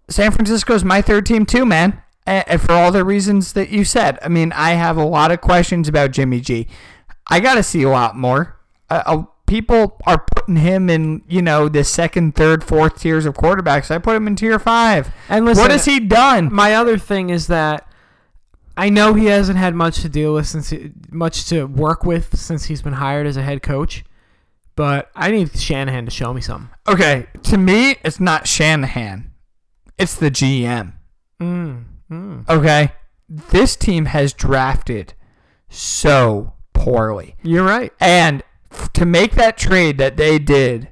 [0.09, 2.03] San Francisco's my third team too, man.
[2.27, 4.19] And and for all the reasons that you said.
[4.23, 6.67] I mean, I have a lot of questions about Jimmy G.
[7.31, 8.59] I got to see a lot more.
[8.91, 13.35] Uh, uh, people are putting him in, you know, the second, third, fourth tiers of
[13.35, 13.91] quarterbacks.
[13.91, 15.11] I put him in tier five.
[15.29, 16.53] And listen, what has he done?
[16.53, 17.89] My other thing is that
[18.77, 22.39] I know he hasn't had much to deal with since he, much to work with
[22.39, 24.05] since he's been hired as a head coach,
[24.77, 26.71] but I need Shanahan to show me something.
[26.89, 29.31] Okay, to me, it's not Shanahan.
[29.99, 30.95] It's the GM.
[31.41, 32.49] Mm, mm.
[32.49, 32.93] Okay?
[33.29, 35.15] This team has drafted
[35.69, 37.37] so poorly.
[37.43, 37.93] You're right.
[38.01, 38.43] And
[38.73, 40.89] f- to make that trade that they did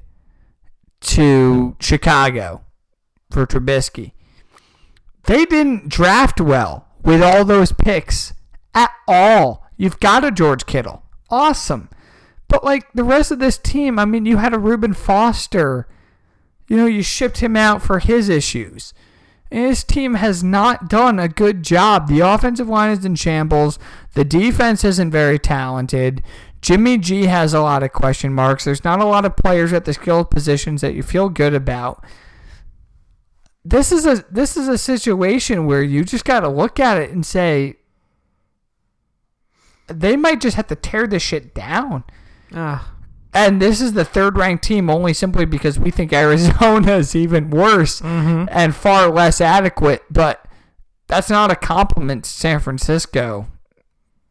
[1.01, 2.61] to Chicago
[3.29, 4.13] for Trubisky,
[5.25, 8.33] they didn't draft well with all those picks
[8.73, 9.67] at all.
[9.77, 11.03] You've got a George Kittle.
[11.29, 11.89] Awesome.
[12.47, 15.87] But like the rest of this team, I mean, you had a Reuben Foster.
[16.73, 18.95] You know, you shipped him out for his issues.
[19.51, 22.07] And his team has not done a good job.
[22.07, 23.77] The offensive line is in shambles.
[24.15, 26.23] The defense isn't very talented.
[26.61, 28.65] Jimmy G has a lot of question marks.
[28.65, 32.03] There's not a lot of players at the skilled positions that you feel good about.
[33.63, 37.11] This is a this is a situation where you just got to look at it
[37.11, 37.75] and say
[39.85, 42.03] they might just have to tear this shit down.
[42.51, 42.92] Ah,
[43.33, 47.49] And this is the third ranked team only simply because we think Arizona is even
[47.49, 48.47] worse Mhm.
[48.51, 50.03] and far less adequate.
[50.11, 50.45] But
[51.07, 53.47] that's not a compliment to San Francisco.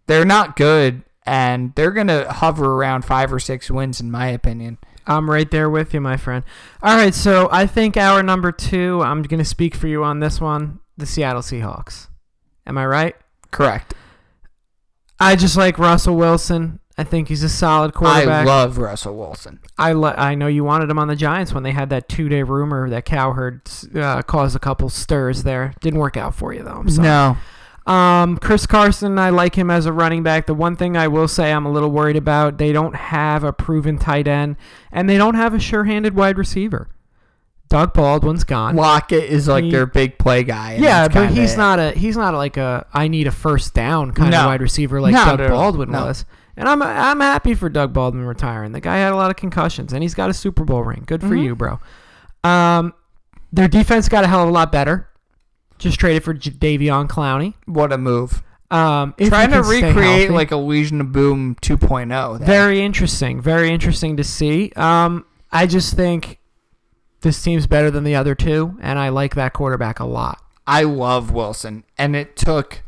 [0.07, 4.27] They're not good, and they're going to hover around five or six wins, in my
[4.29, 4.79] opinion.
[5.07, 6.45] I'm right there with you, my friend.
[6.83, 10.21] All right, so I think our number two, I'm going to speak for you on
[10.21, 12.07] this one the Seattle Seahawks.
[12.67, 13.17] Am I right?
[13.51, 13.95] Correct.
[15.19, 16.79] I just like Russell Wilson.
[16.99, 18.29] I think he's a solid quarterback.
[18.29, 19.61] I love Russell Wilson.
[19.79, 22.29] I, li- I know you wanted him on the Giants when they had that two
[22.29, 23.63] day rumor that Cowherd
[23.95, 25.73] uh, caused a couple stirs there.
[25.81, 26.77] Didn't work out for you, though.
[26.81, 27.09] I'm sorry.
[27.09, 27.37] No.
[27.93, 30.47] Um, Chris Carson, I like him as a running back.
[30.47, 33.53] The one thing I will say I'm a little worried about, they don't have a
[33.53, 34.57] proven tight end,
[34.93, 36.89] and they don't have a sure-handed wide receiver.
[37.69, 38.77] Doug Baldwin's gone.
[38.77, 40.77] Lockett is like He- their big play guy.
[40.79, 41.57] yeah, but he's it.
[41.57, 45.01] not a he's not like a I need a first down kind of wide receiver
[45.01, 45.63] like Not Doug at all.
[45.73, 46.05] Baldwin No.
[46.05, 46.27] was.
[46.57, 48.73] And I'm I'm happy for Doug Baldwin retiring.
[48.73, 51.05] The guy had a lot of concussions and he's got a Super Bowl ring.
[51.07, 51.45] Good for Mhm.
[51.45, 51.79] you, bro.
[52.45, 52.93] Um,
[53.53, 55.09] their defense got a hell of a lot better.
[55.79, 57.55] Just traded for J- Davion Clowney.
[57.67, 58.43] What a move.
[58.71, 62.39] Um, if Trying to recreate like a Legion of Boom 2.0.
[62.39, 62.47] there.
[62.47, 63.41] Very interesting.
[63.41, 64.73] Very interesting to see.
[64.77, 66.39] Um, I just think
[67.21, 70.39] this team's better than the other two, and I like that quarterback a lot.
[70.67, 71.85] I love Wilson.
[71.99, 72.83] And it took,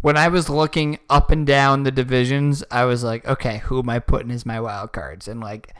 [0.00, 3.88] when I was looking up and down the divisions, I was like, okay, who am
[3.88, 5.28] I putting as my wild cards?
[5.28, 5.74] And like,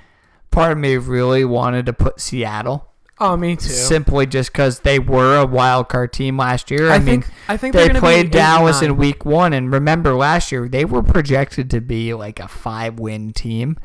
[0.50, 2.88] part of me really wanted to put Seattle
[3.20, 3.68] Oh, me too.
[3.68, 6.90] simply just because they were a wild card team last year.
[6.90, 9.52] I, I, mean, think I think they played Dallas in week one.
[9.52, 13.76] And remember, last year, they were projected to be like a five win team.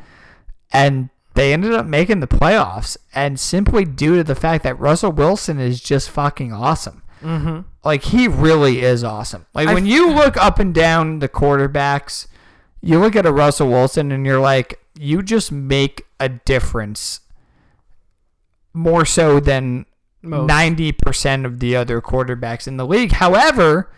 [0.72, 2.96] And they ended up making the playoffs.
[3.12, 7.02] And simply due to the fact that Russell Wilson is just fucking awesome.
[7.24, 7.64] Mhm.
[7.84, 9.46] Like he really is awesome.
[9.54, 12.26] Like I when f- you look up and down the quarterbacks,
[12.82, 17.20] you look at a Russell Wilson and you're like, you just make a difference
[18.72, 19.86] more so than
[20.46, 23.12] ninety percent of the other quarterbacks in the league.
[23.12, 23.90] However,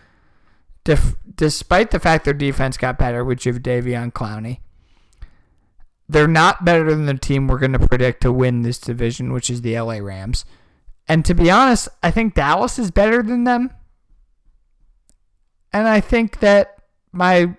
[0.85, 4.59] def- despite the fact their defense got better with Davion Clowney,
[6.09, 9.51] they're not better than the team we're going to predict to win this division, which
[9.51, 10.45] is the LA Rams.
[11.09, 13.71] And to be honest, I think Dallas is better than them.
[15.73, 16.79] And I think that
[17.13, 17.55] my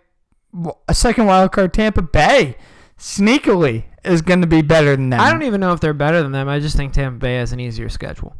[0.92, 2.58] second wild card Tampa Bay
[2.98, 5.20] sneakily is going to be better than them.
[5.20, 6.50] I don't even know if they're better than them.
[6.50, 8.36] I just think Tampa Bay has an easier schedule.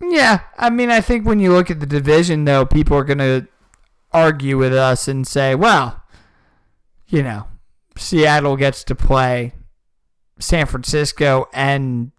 [0.00, 3.18] Yeah, I mean, I think when you look at the division, though, people are going
[3.18, 3.48] to
[4.12, 6.02] argue with us and say, well,
[7.08, 7.46] you know,
[7.96, 9.54] Seattle gets to play
[10.38, 12.12] San Francisco and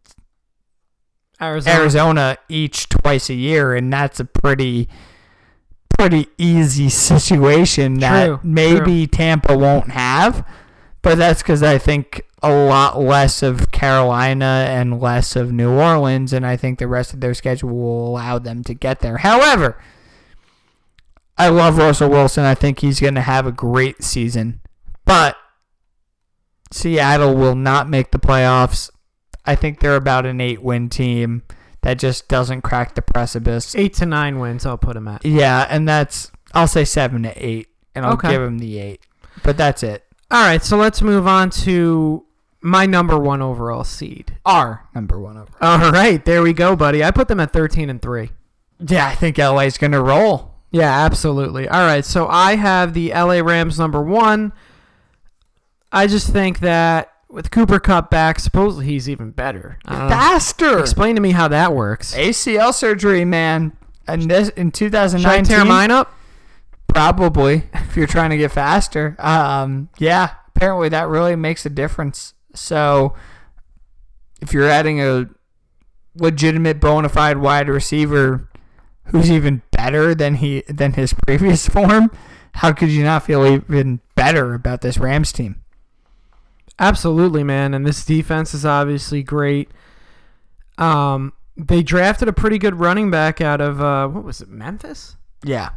[1.41, 1.75] Arizona.
[1.75, 4.89] Arizona each twice a year, and that's a pretty
[5.97, 10.45] pretty easy situation that True, maybe Tampa won't have.
[11.01, 16.33] But that's because I think a lot less of Carolina and less of New Orleans,
[16.33, 19.17] and I think the rest of their schedule will allow them to get there.
[19.17, 19.77] However,
[21.37, 22.43] I love Russell Wilson.
[22.43, 24.59] I think he's going to have a great season.
[25.05, 25.37] But
[26.71, 28.91] Seattle will not make the playoffs.
[29.49, 31.41] I think they're about an eight win team
[31.81, 33.75] that just doesn't crack the precipice.
[33.75, 35.25] Eight to nine wins, I'll put them at.
[35.25, 38.29] Yeah, and that's I'll say seven to eight, and I'll Okay.
[38.29, 39.01] give them the eight.
[39.43, 40.03] But that's it.
[40.31, 42.25] All right, so let's move on to
[42.61, 44.37] my number one overall seed.
[44.45, 45.49] Our number one over.
[45.61, 47.03] All right, there we go, buddy.
[47.03, 48.29] I put them at 13 and 3.
[48.85, 50.53] Yeah, I think LA's gonna roll.
[50.71, 51.67] Yeah, absolutely.
[51.67, 54.51] All right, so I have the LA Rams number one.
[55.91, 59.77] I just think that with Cooper Kupp back, supposedly he's even better.
[59.85, 60.09] I.
[60.09, 60.79] Faster.
[60.79, 62.13] Explain to me how that works.
[62.15, 63.73] ACL surgery, man.
[64.07, 66.13] And this in Should I 2019, tear mine up?
[66.87, 69.15] probably if you're trying to get faster.
[69.19, 72.33] Um, yeah, apparently that really makes a difference.
[72.55, 73.13] So
[74.41, 75.29] if you're adding a
[76.15, 78.49] legitimate bona fide wide receiver
[79.05, 82.11] who's even better than he than his previous form,
[82.55, 85.58] how could you not feel even better about this Rams team?
[86.79, 87.73] Absolutely, man.
[87.73, 89.69] And this defense is obviously great.
[90.77, 95.17] Um, they drafted a pretty good running back out of uh, what was it, Memphis?
[95.43, 95.71] Yeah.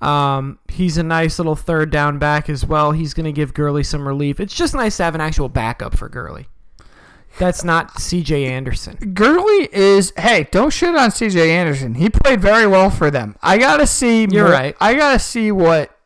[0.00, 2.92] Um, he's a nice little third down back as well.
[2.92, 4.40] He's going to give Gurley some relief.
[4.40, 6.46] It's just nice to have an actual backup for Gurley.
[7.38, 8.46] That's not C.J.
[8.46, 8.96] Anderson.
[9.14, 11.94] Gurley is hey, don't shit on CJ Anderson.
[11.94, 13.36] He played very well for them.
[13.42, 14.76] I gotta see You're more- right.
[14.80, 15.96] I gotta see what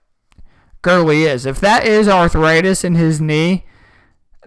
[0.82, 1.46] Gurley is.
[1.46, 3.64] If that is arthritis in his knee,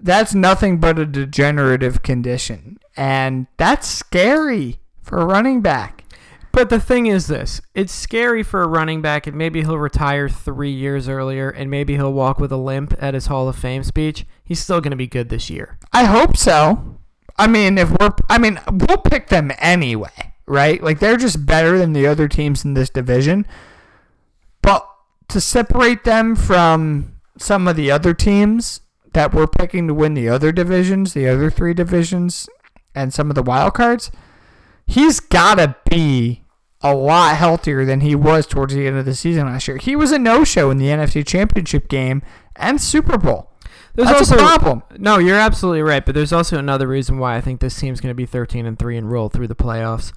[0.06, 2.78] that's nothing but a degenerative condition.
[2.96, 6.04] And that's scary for a running back.
[6.52, 10.30] But the thing is this it's scary for a running back, and maybe he'll retire
[10.30, 13.84] three years earlier, and maybe he'll walk with a limp at his Hall of Fame
[13.84, 14.26] speech.
[14.46, 15.78] He's still going to be good this year.
[15.92, 17.00] I hope so.
[17.38, 20.82] I mean, if we're, I mean, we'll pick them anyway, right?
[20.82, 23.46] Like they're just better than the other teams in this division.
[24.62, 24.88] But
[25.30, 28.80] to separate them from some of the other teams
[29.16, 32.48] that we're picking to win the other divisions, the other three divisions,
[32.94, 34.12] and some of the wild cards,
[34.86, 36.44] he's gotta be
[36.82, 39.78] a lot healthier than he was towards the end of the season last year.
[39.78, 42.22] He was a no-show in the NFC Championship game
[42.56, 43.52] and Super Bowl.
[43.96, 44.84] There's That's also a problem.
[44.98, 48.12] No, you're absolutely right, but there's also another reason why I think this team's going
[48.12, 50.12] to be 13 and 3 and roll through the playoffs.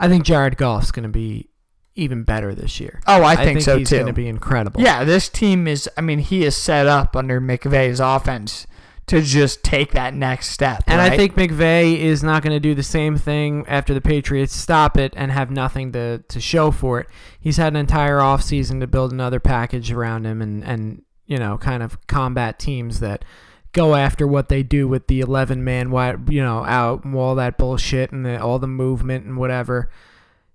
[0.00, 1.48] I think Jared Goff's going to be
[1.94, 3.00] even better this year.
[3.06, 3.96] Oh, I, think, so he's too.
[3.96, 4.80] going to be incredible.
[4.80, 5.88] Yeah, this team is.
[5.96, 8.66] I mean, he is set up under McVay's offense
[9.06, 10.84] to just take that next step.
[10.86, 14.54] And I think McVay is not going to do the same thing after the Patriots
[14.54, 17.08] stop it and have nothing to, to show for it.
[17.38, 21.58] He's had an entire offseason to build another package around him and, and, you know,
[21.58, 23.24] kind of combat teams that
[23.72, 27.34] go after what they do with the 11 man, wide, you know, out and all
[27.34, 29.90] that bullshit and the, all the movement and whatever.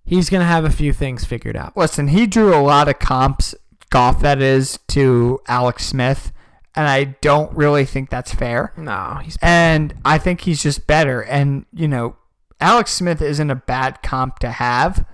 [0.07, 1.75] He's going to have a few things figured out.
[1.75, 3.53] listen, he drew a lot of comps,
[3.89, 6.31] Goff that is, to Alex Smith,
[6.75, 8.71] and I don't really think that's fair.
[8.77, 11.21] No, he's And I think he's just better.
[11.21, 12.15] And you know,
[12.61, 15.05] Alex Smith isn't a bad comp to have,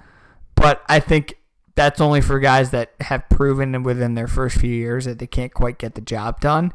[0.56, 1.40] but I think
[1.76, 5.54] that's only for guys that have proven within their first few years that they can't
[5.54, 6.72] quite get the job done.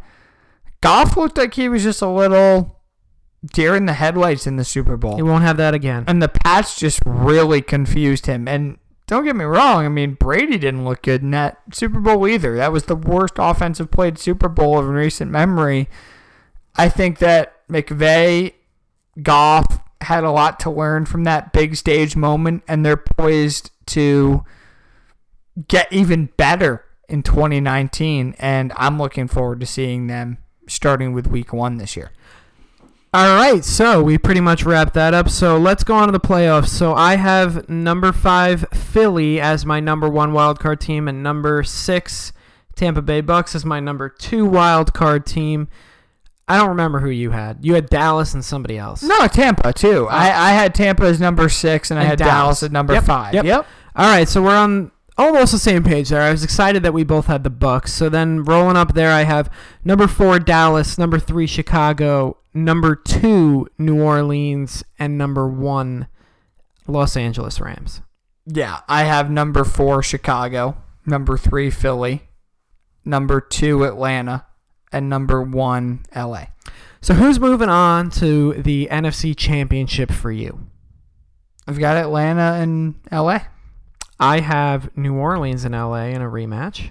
[0.81, 2.78] Goff looked like he was just a little
[3.45, 5.16] deer in the headlights in the Super Bowl.
[5.16, 6.05] he won't have that again.
[6.07, 8.49] And the Pats just really confused him.
[8.49, 12.28] And don't get me wrong, I mean, Brady didn't look good in that Super Bowl
[12.28, 12.57] either.
[12.57, 15.89] That was the worst offensive played Super Bowl of recent memory.
[16.76, 18.53] I think that McVay,
[19.22, 24.45] Goff had a lot to learn from that big stage moment, and they're poised to
[25.66, 28.34] get even better in 2019.
[28.39, 32.12] And I'm looking forward to seeing them starting with week one this year.
[33.15, 35.31] All right, so we pretty much wrapped that up.
[35.31, 36.69] So let's go on to the playoffs.
[36.69, 41.63] So I have number five Philly as my number one wild card team, and number
[41.63, 42.33] six
[42.77, 45.69] Tampa Bay Bucks as my number two wild card team.
[46.47, 47.65] I don't remember who you had.
[47.65, 49.03] You had Dallas and somebody else.
[49.03, 50.05] No, Tampa too.
[50.07, 50.13] Oh.
[50.13, 52.33] I, I had Tampa as number six, and I And had Dallas.
[52.35, 53.35] Dallas at number Yep, five.
[53.35, 53.45] yep.
[53.45, 53.67] yep.
[53.97, 56.23] All right, so we're on almost the same page there.
[56.23, 57.93] I was excited that we both had the Bucks.
[57.93, 59.53] So then rolling up there, I have
[59.85, 66.07] number four Dallas, number three Chicago, number two New Orleans, and number one
[66.87, 68.01] Los Angeles Rams.
[68.47, 72.29] Yeah, I have number four Chicago, number three Philly,
[73.05, 74.47] number two Atlanta,
[74.93, 76.47] and number one LA.
[77.01, 80.66] So who's moving on to the NFC Championship for you?
[81.66, 83.41] I've got Atlanta and LA.
[84.21, 86.91] I have New Orleans and LA in a rematch.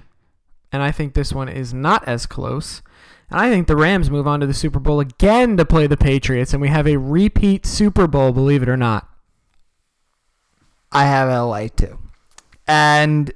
[0.72, 2.82] And I think this one is not as close.
[3.30, 5.98] And I think the Rams move on to the Super Bowl again to play the
[5.98, 9.08] Patriots, and we have a repeat Super Bowl, believe it or not.
[10.92, 12.00] I have LA too.
[12.66, 13.34] And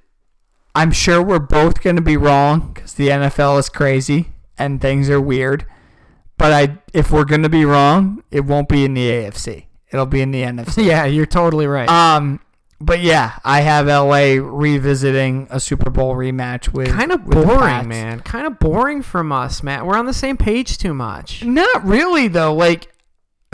[0.73, 5.09] I'm sure we're both going to be wrong because the NFL is crazy and things
[5.09, 5.65] are weird.
[6.37, 9.65] But I, if we're going to be wrong, it won't be in the AFC.
[9.91, 10.85] It'll be in the NFC.
[10.85, 11.89] Yeah, you're totally right.
[11.89, 12.39] Um,
[12.81, 18.19] but yeah, I have LA revisiting a Super Bowl rematch with kind of boring, man.
[18.21, 19.85] Kind of boring from us, Matt.
[19.85, 21.43] We're on the same page too much.
[21.43, 22.53] Not really though.
[22.53, 22.91] Like,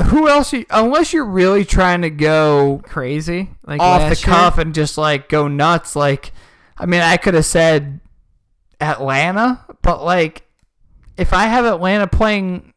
[0.06, 0.54] who else?
[0.54, 4.36] You, unless you're really trying to go Crazy, like off the last year.
[4.36, 5.96] cuff and just like go nuts.
[5.96, 6.32] Like,
[6.78, 8.00] I mean, I could have said
[8.80, 10.44] Atlanta, but like,
[11.18, 12.74] if I have Atlanta playing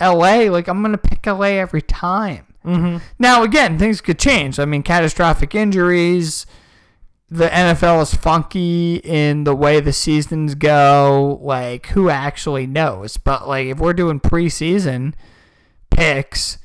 [0.00, 2.46] LA, like I'm gonna pick LA every time.
[2.64, 2.98] Mm-hmm.
[3.18, 4.58] Now, again, things could change.
[4.58, 6.46] I mean, catastrophic injuries.
[7.28, 11.40] The NFL is funky in the way the seasons go.
[11.42, 13.16] Like, who actually knows?
[13.16, 15.14] But, like, if we're doing preseason
[15.90, 16.58] picks,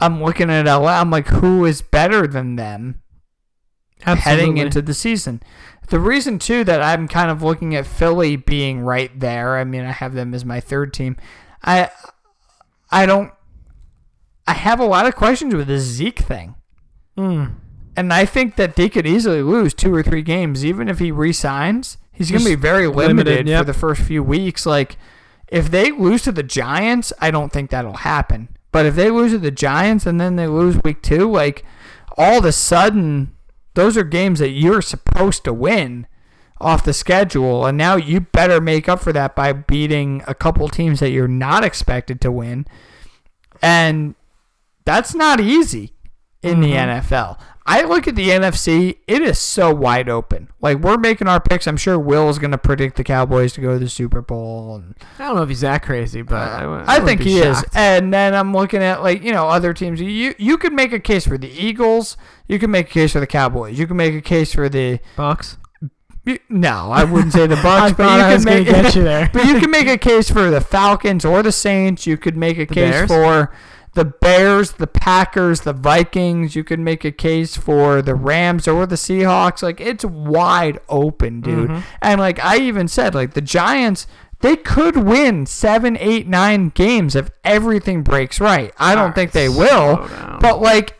[0.00, 1.00] I'm looking at LA.
[1.00, 3.02] I'm like, who is better than them
[4.04, 4.22] Absolutely.
[4.22, 5.42] heading into the season?
[5.90, 9.84] The reason, too, that I'm kind of looking at Philly being right there, I mean,
[9.84, 11.16] I have them as my third team.
[11.62, 11.90] I,
[12.90, 13.32] I don't
[14.46, 16.54] I have a lot of questions with this Zeke thing.
[17.16, 17.54] Mm.
[17.96, 21.12] And I think that they could easily lose two or three games, even if he
[21.12, 21.98] resigns.
[22.10, 23.60] He's going to be very limited, limited, yep.
[23.60, 24.66] for the first few weeks.
[24.66, 24.96] Like,
[25.48, 28.48] if they lose to the Giants, I don't think that'll happen.
[28.70, 31.64] But if they lose to the Giants and then they lose week two, like,
[32.16, 33.34] all of a sudden,
[33.74, 36.06] those are games that you're supposed to win
[36.58, 37.66] off the schedule.
[37.66, 41.28] And now you better make up for that by beating a couple teams that you're
[41.28, 42.66] not expected to win.
[43.60, 44.14] And
[44.84, 45.92] that's not easy
[46.42, 47.02] in the Mhm.
[47.04, 47.38] NFL.
[47.64, 50.48] I look at the NFC, it is so wide open.
[50.60, 51.68] Like we're making our picks.
[51.68, 54.74] I'm sure Will is going to predict the Cowboys to go to the Super Bowl
[54.74, 57.38] and I don't know if he's that crazy, but I, Uh, I wouldn't think he
[57.38, 57.64] is.
[57.72, 60.00] And then I'm looking at like, you know, other teams.
[60.00, 62.16] You you could make a case for the Eagles,
[62.48, 63.78] you can make a case for the Cowboys.
[63.78, 65.56] You can make a case for the Bucks.
[66.48, 69.30] No, I wouldn't say the I Bucks, but you I can make get you there.
[69.32, 72.06] but you can make a case for the Falcons or the Saints.
[72.08, 73.08] You could make a The case Bears?
[73.08, 73.52] for
[73.94, 76.56] the Bears, the Packers, the Vikings.
[76.56, 79.62] You could make a case for the Rams or the Seahawks.
[79.62, 81.70] Like it's wide open, dude.
[81.70, 81.82] Mhm.
[82.00, 84.06] And like I even said, like the Giants,
[84.40, 88.72] they could win seven, eight, nine games if everything breaks right.
[88.78, 90.08] I don't Alright, think they will,
[90.40, 90.98] but like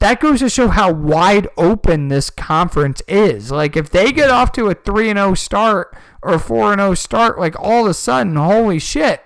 [0.00, 3.50] that goes to show how wide open this conference is.
[3.50, 6.94] Like if they get off to a 3 and 0 start or 4 and 0
[6.94, 9.24] start like all of a sudden, holy shit.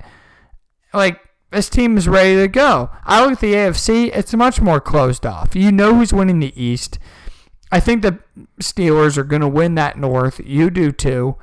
[0.94, 1.18] Like
[1.50, 2.90] this team is ready to go.
[3.04, 5.54] I look at the AFC, it's much more closed off.
[5.56, 6.98] You know who's winning the East.
[7.72, 8.18] I think the
[8.60, 10.40] Steelers are going to win that North.
[10.44, 11.36] You do too.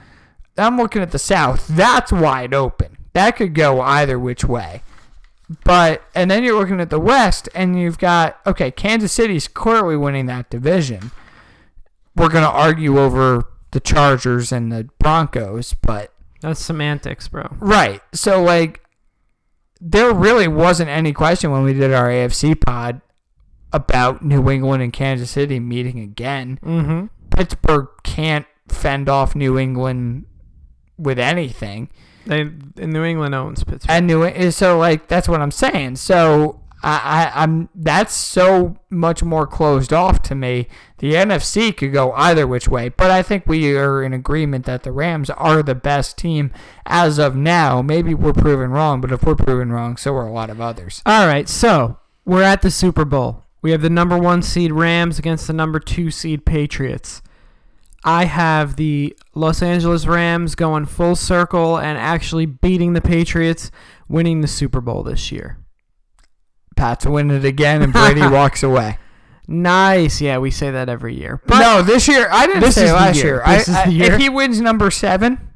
[0.57, 1.67] I'm looking at the South.
[1.67, 2.97] That's wide open.
[3.13, 4.81] That could go either which way.
[5.63, 9.95] But and then you're looking at the West, and you've got okay, Kansas City's clearly
[9.95, 11.11] winning that division.
[12.17, 17.55] We're gonna argue over the Chargers and the Broncos, but That's semantics, bro.
[17.59, 18.01] right.
[18.13, 18.81] So like,
[19.79, 23.01] there really wasn't any question when we did our AFC pod
[23.73, 26.59] about New England and Kansas City meeting again.
[26.63, 27.07] Mm-hmm.
[27.29, 30.25] Pittsburgh can't fend off New England
[30.97, 31.89] with anything.
[32.25, 32.43] They
[32.77, 33.89] New England owns Pittsburgh.
[33.89, 35.97] and New so like that's what I'm saying.
[35.97, 40.67] So I, I I'm that's so much more closed off to me.
[40.99, 44.83] The NFC could go either which way, but I think we are in agreement that
[44.83, 46.51] the Rams are the best team
[46.85, 47.81] as of now.
[47.81, 51.01] Maybe we're proven wrong, but if we're proven wrong, so are a lot of others.
[51.05, 53.43] All right, so we're at the Super Bowl.
[53.61, 57.21] We have the number one seed Rams against the number two seed Patriots.
[58.03, 63.71] I have the Los Angeles Rams going full circle and actually beating the Patriots,
[64.07, 65.57] winning the Super Bowl this year.
[66.77, 68.97] Pats win it again, and Brady walks away.
[69.47, 70.21] Nice.
[70.21, 71.41] Yeah, we say that every year.
[71.45, 73.25] But no, this year I didn't This say is the last year.
[73.25, 73.43] year.
[73.45, 74.13] This I, is the year.
[74.13, 75.49] If he wins number seven,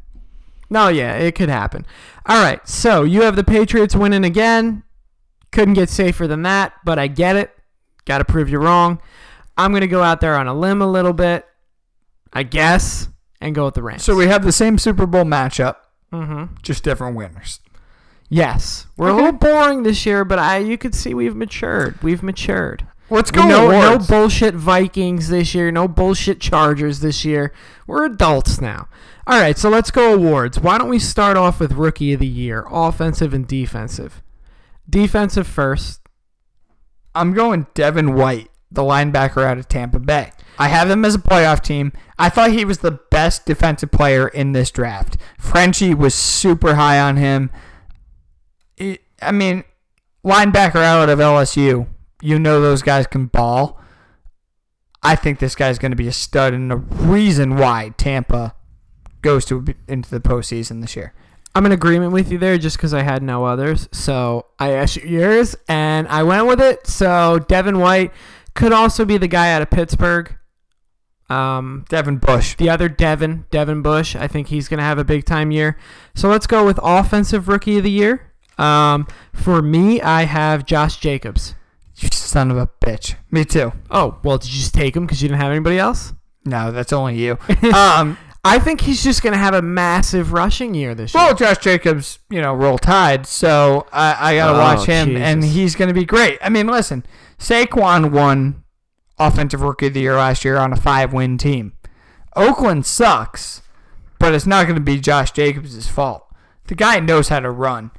[0.70, 1.86] No, yeah, it could happen.
[2.26, 4.84] All right, so you have the Patriots winning again.
[5.52, 7.52] Couldn't get safer than that, but I get it.
[8.06, 9.02] Got to prove you wrong.
[9.58, 11.46] I'm going to go out there on a limb a little bit,
[12.32, 13.10] I guess,
[13.42, 14.04] and go with the Rams.
[14.04, 15.76] so we have the same Super Bowl matchup,
[16.14, 16.56] mm-hmm.
[16.62, 17.60] just different winners.
[18.34, 22.02] Yes, we're a little boring this year, but I you could see we've matured.
[22.02, 22.88] We've matured.
[23.10, 23.46] Let's go.
[23.46, 25.70] no, no bullshit Vikings this year.
[25.70, 27.52] No bullshit Chargers this year.
[27.88, 28.88] We're adults now.
[29.28, 30.62] All right, so let's go awards.
[30.62, 34.22] Why don't we start off with Rookie of the Year, offensive and defensive?
[34.90, 36.00] Defensive first.
[37.14, 40.32] I'm going Devin White, the linebacker out of Tampa Bay.
[40.58, 41.92] I have him as a playoff team.
[42.18, 45.18] I thought he was the best defensive player in this draft.
[45.38, 47.52] Frenchie was super high on him.
[49.22, 49.64] I mean,
[50.26, 51.88] linebacker out of LSU.
[52.22, 53.80] You know those guys can ball.
[55.04, 58.56] I think this guy's going to be a stud and the reason why Tampa
[59.22, 61.14] goes to into the postseason this year.
[61.54, 63.90] I'm in agreement with you there just because I had no others.
[63.92, 66.88] So I asked you yours, and I went with it.
[66.88, 68.12] So Devin White
[68.54, 70.38] could also be the guy out of Pittsburgh.
[71.30, 72.56] Um, Devin Bush.
[72.56, 74.16] the other Devin, Devin Bush.
[74.16, 75.78] I think he's going to have a big time year.
[76.14, 78.31] So let's go with offensive rookie of the year.
[78.62, 81.56] Um, for me, I have Josh Jacobs.
[81.98, 83.16] You son of a bitch.
[83.30, 83.74] Me too.
[83.90, 86.14] Oh, well, did you just take him because you didn't have anybody else?
[86.46, 87.38] No, that's only you.
[87.74, 91.24] um, I think he's just going to have a massive rushing year this year.
[91.24, 95.16] Well, Josh Jacobs, you know, roll tide, so I, I got to Oh, watch him,
[95.16, 96.40] and he's going to be great.
[96.42, 97.06] I mean, listen,
[97.38, 98.64] Saquon won
[99.20, 101.74] Offensive Rookie of the Year last year on a five win team.
[102.36, 103.62] Oakland sucks,
[104.18, 106.26] but it's not going to be Josh Jacobs' fault.
[106.66, 107.92] The guy knows how to run.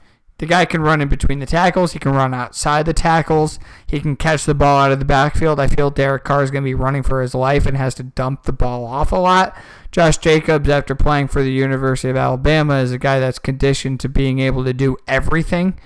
[0.43, 1.93] The guy can run in between the tackles.
[1.93, 3.61] He can run outside the tackles.
[3.87, 5.61] He can catch the ball out of the backfield.
[5.61, 8.03] I feel Derek Carr is going to be running for his life and has to
[8.03, 9.57] dump the ball off a lot.
[9.93, 14.09] Josh Jacobs, after playing for the University of Alabama, is a guy that's conditioned to
[14.09, 15.79] being able to do everything.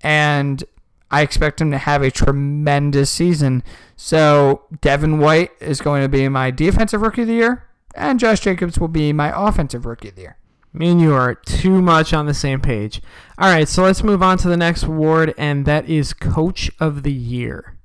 [0.00, 0.64] And
[1.10, 3.62] I expect him to have a tremendous season.
[3.94, 8.40] So Devin White is going to be my defensive rookie of the year, and Josh
[8.40, 10.37] Jacobs will be my offensive rookie of the year.
[10.72, 13.00] Me and you are too much on the same page.
[13.38, 17.02] All right, so let's move on to the next award, and that is Coach of
[17.02, 17.78] the Year.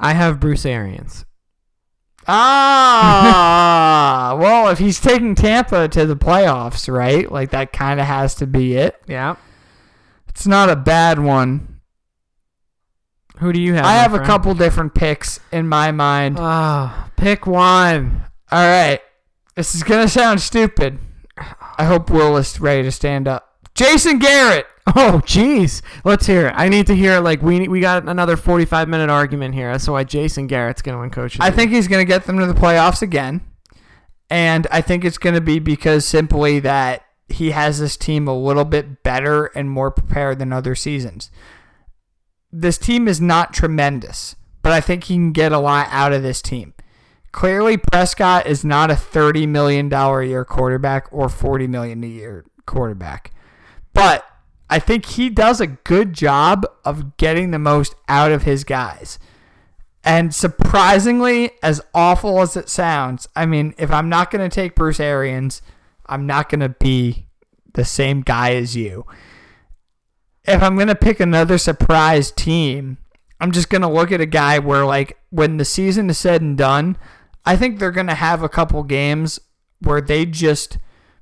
[0.00, 1.24] I have Bruce Arians.
[2.28, 7.30] Ah, well, if he's taking Tampa to the playoffs, right?
[7.30, 9.00] Like that kind of has to be it.
[9.06, 9.36] Yeah.
[10.28, 11.80] It's not a bad one.
[13.38, 13.84] Who do you have?
[13.84, 16.38] I have a couple different picks in my mind.
[16.40, 18.24] Ah, pick one.
[18.50, 19.00] All right.
[19.54, 20.98] This is going to sound stupid.
[21.78, 23.58] I hope Will is ready to stand up.
[23.74, 24.66] Jason Garrett.
[24.88, 25.82] Oh, jeez.
[26.04, 26.54] Let's hear it.
[26.56, 27.20] I need to hear it.
[27.20, 30.94] like we we got another forty-five minute argument here as to why Jason Garrett's going
[30.96, 31.34] to win Coach.
[31.34, 33.42] of the I think he's going to get them to the playoffs again.
[34.30, 38.36] And I think it's going to be because simply that he has this team a
[38.36, 41.30] little bit better and more prepared than other seasons.
[42.52, 46.22] This team is not tremendous, but I think he can get a lot out of
[46.22, 46.74] this team.
[47.36, 52.46] Clearly, Prescott is not a $30 million a year quarterback or 40 million a year
[52.64, 53.30] quarterback.
[53.92, 54.24] But
[54.70, 59.18] I think he does a good job of getting the most out of his guys.
[60.02, 64.74] And surprisingly, as awful as it sounds, I mean, if I'm not going to take
[64.74, 65.60] Bruce Arians,
[66.06, 67.26] I'm not going to be
[67.74, 69.04] the same guy as you.
[70.44, 72.96] If I'm going to pick another surprise team,
[73.38, 76.40] I'm just going to look at a guy where, like, when the season is said
[76.40, 76.96] and done,
[77.46, 79.38] I think they're going to have a couple games
[79.80, 80.78] where they just.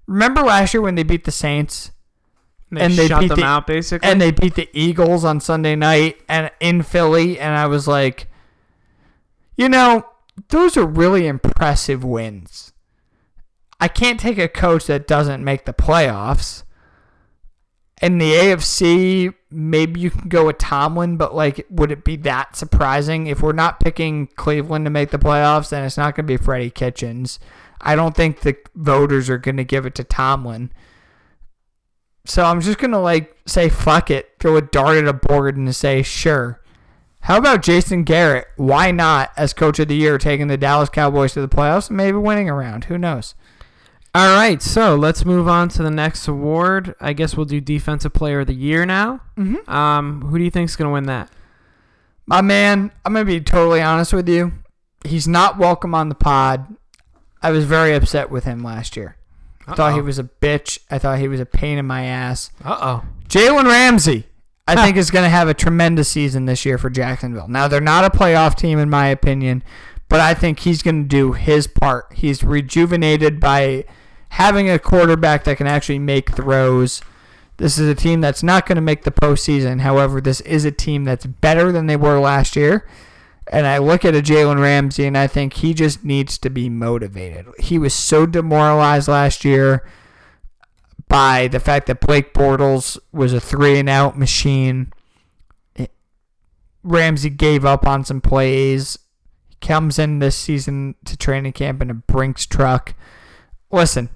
[0.06, 1.90] Remember last year when they beat the Saints?
[2.70, 4.08] they and they beat them the- out basically.
[4.08, 8.26] and they beat the Eagles on Sunday night and in Philly, and I was like,
[9.56, 10.04] you know,
[10.48, 12.72] those are really impressive wins.
[13.80, 16.64] I can't take a coach that doesn't make the playoffs.
[18.02, 22.56] In the AFC, maybe you can go with Tomlin, but like, would it be that
[22.56, 25.70] surprising if we're not picking Cleveland to make the playoffs?
[25.70, 27.38] Then it's not going to be Freddie Kitchens.
[27.80, 30.70] I don't think the voters are going to give it to Tomlin.
[32.26, 35.74] So I'm just gonna like say fuck it, throw a dart at a board and
[35.74, 36.60] say sure.
[37.20, 38.46] How about Jason Garrett?
[38.56, 41.96] Why not as coach of the year, taking the Dallas Cowboys to the playoffs and
[41.96, 42.84] maybe winning a round?
[42.84, 43.34] Who knows?
[44.14, 46.94] All right, so let's move on to the next award.
[47.00, 49.20] I guess we'll do Defensive Player of the Year now.
[49.36, 49.68] Mm-hmm.
[49.68, 51.30] Um, who do you think's going to win that?
[52.26, 54.52] My man, I'm gonna be totally honest with you.
[55.04, 56.74] He's not welcome on the pod.
[57.42, 59.16] I was very upset with him last year.
[59.66, 60.78] I thought he was a bitch.
[60.90, 62.50] I thought he was a pain in my ass.
[62.64, 63.04] Uh oh.
[63.28, 64.24] Jalen Ramsey,
[64.66, 67.48] I think, is going to have a tremendous season this year for Jacksonville.
[67.48, 69.62] Now, they're not a playoff team, in my opinion,
[70.08, 72.12] but I think he's going to do his part.
[72.14, 73.84] He's rejuvenated by
[74.34, 77.00] having a quarterback that can actually make throws.
[77.58, 79.82] This is a team that's not going to make the postseason.
[79.82, 82.84] However, this is a team that's better than they were last year.
[83.52, 86.68] And I look at a Jalen Ramsey and I think he just needs to be
[86.68, 87.46] motivated.
[87.60, 89.86] He was so demoralized last year
[91.06, 94.92] by the fact that Blake Bortles was a three and out machine.
[95.76, 95.86] Eh,
[96.82, 98.98] Ramsey gave up on some plays.
[99.48, 102.94] He comes in this season to training camp in a Brinks truck.
[103.70, 104.08] Listen,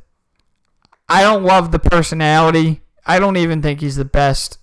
[1.09, 2.83] I don't love the personality.
[3.07, 4.59] I don't even think he's the best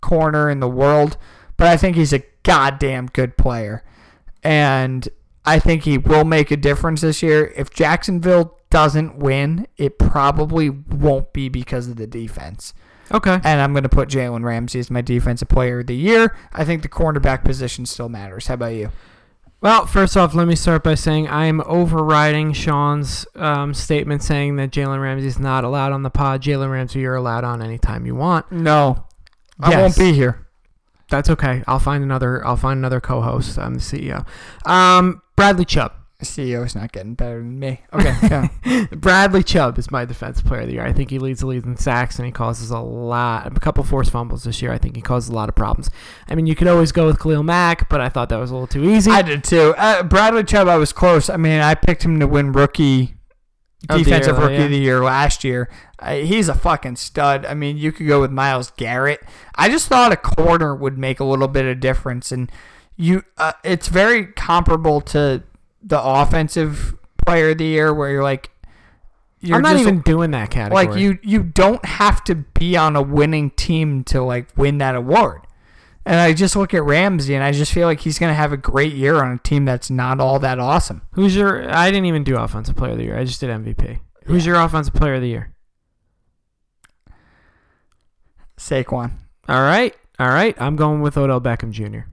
[0.00, 1.16] corner in the world,
[1.56, 3.82] but I think he's a goddamn good player.
[4.42, 5.08] And
[5.44, 7.52] I think he will make a difference this year.
[7.56, 12.74] If Jacksonville doesn't win, it probably won't be because of the defense.
[13.10, 13.40] Okay.
[13.42, 16.36] And I'm going to put Jalen Ramsey as my defensive player of the year.
[16.52, 18.46] I think the cornerback position still matters.
[18.48, 18.90] How about you?
[19.60, 24.54] Well, first off, let me start by saying I am overriding Sean's um, statement saying
[24.56, 26.42] that Jalen Ramsey is not allowed on the pod.
[26.42, 28.52] Jalen Ramsey, you're allowed on anytime you want.
[28.52, 29.06] No,
[29.60, 30.46] I won't be here.
[31.10, 31.64] That's okay.
[31.66, 32.44] I'll find another.
[32.46, 33.58] I'll find another co-host.
[33.58, 34.24] I'm the CEO.
[34.64, 35.92] Um, Bradley Chubb.
[36.24, 37.80] CEO is not getting better than me.
[37.92, 38.86] Okay, yeah.
[38.90, 40.84] Bradley Chubb is my defense player of the year.
[40.84, 43.84] I think he leads the league in sacks and he causes a lot, a couple
[43.84, 44.72] forced fumbles this year.
[44.72, 45.90] I think he causes a lot of problems.
[46.28, 48.54] I mean, you could always go with Khalil Mack, but I thought that was a
[48.54, 49.12] little too easy.
[49.12, 49.74] I did too.
[49.78, 51.30] Uh, Bradley Chubb, I was close.
[51.30, 53.14] I mean, I picked him to win rookie
[53.86, 54.64] defensive year, rookie yeah.
[54.64, 55.70] of the year last year.
[56.00, 57.46] Uh, he's a fucking stud.
[57.46, 59.20] I mean, you could go with Myles Garrett.
[59.54, 62.50] I just thought a corner would make a little bit of difference, and
[62.96, 65.44] you, uh, it's very comparable to
[65.82, 68.50] the offensive player of the year, where you're like,
[69.40, 70.86] you're I'm not just- even doing that category.
[70.86, 74.94] like you you don't have to be on a winning team to like win that
[74.96, 75.42] award.
[76.04, 78.50] And I just look at Ramsey and I just feel like he's going to have
[78.50, 81.02] a great year on a team that's not all that awesome.
[81.12, 81.70] Who's your?
[81.70, 83.18] I didn't even do offensive player of the year.
[83.18, 84.00] I just did MVP.
[84.24, 85.52] Who's your offensive player of the year?
[88.56, 89.12] Saquon.
[89.48, 89.94] All right.
[90.18, 92.08] All right, I'm going with Odell Beckham Jr.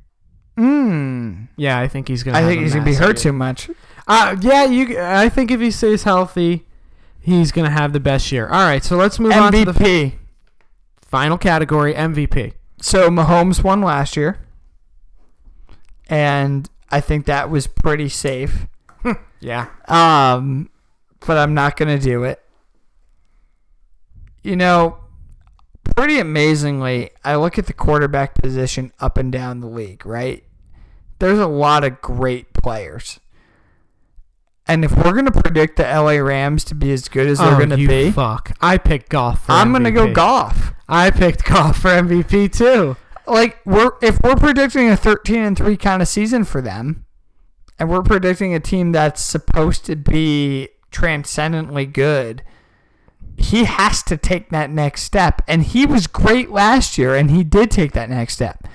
[0.57, 1.47] Mm.
[1.57, 2.37] Yeah, I think he's gonna.
[2.37, 3.69] I think he's gonna be hurt too much.
[4.07, 4.99] Uh, yeah, you.
[4.99, 6.65] I think if he stays healthy,
[7.19, 8.47] he's gonna have the best year.
[8.47, 10.13] All right, so let's move on to the MVP.
[11.01, 12.53] final category, MVP.
[12.81, 14.39] So Mahomes won last year,
[16.07, 18.67] and I think that was pretty safe.
[19.41, 19.67] Yeah.
[19.87, 20.69] Um,
[21.27, 22.41] but I'm not gonna do it.
[24.41, 24.97] You know,
[25.95, 30.03] pretty amazingly, I look at the quarterback position up and down the league.
[30.03, 30.43] Right,
[31.25, 33.19] there's a lot of great players.
[34.67, 37.59] And if we're gonna predict the LA Rams to be as good as they're oh,
[37.59, 38.55] gonna you be, Fuck.
[38.61, 39.45] I picked Goff.
[39.45, 40.13] For I'm gonna go MVP.
[40.13, 40.73] Goff.
[40.87, 42.95] I picked Goff for MVP too.
[43.27, 47.05] like we're if we're predicting a 13 and 3 kind of season for them
[47.79, 52.43] and we're predicting a team that's supposed to be transcendently good
[53.37, 57.43] he has to take that next step and he was great last year and he
[57.43, 58.67] did take that next step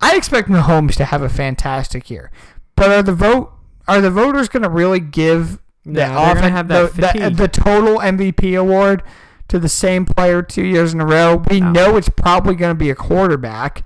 [0.00, 2.30] i expect mahomes to have a fantastic year
[2.76, 3.52] but are the vote
[3.88, 7.30] are the voters going to really give the, No, they're gonna have that the, the,
[7.30, 9.02] the total mvp award
[9.48, 11.72] to the same player two years in a row we No.
[11.72, 13.84] know it's probably going to be a quarterback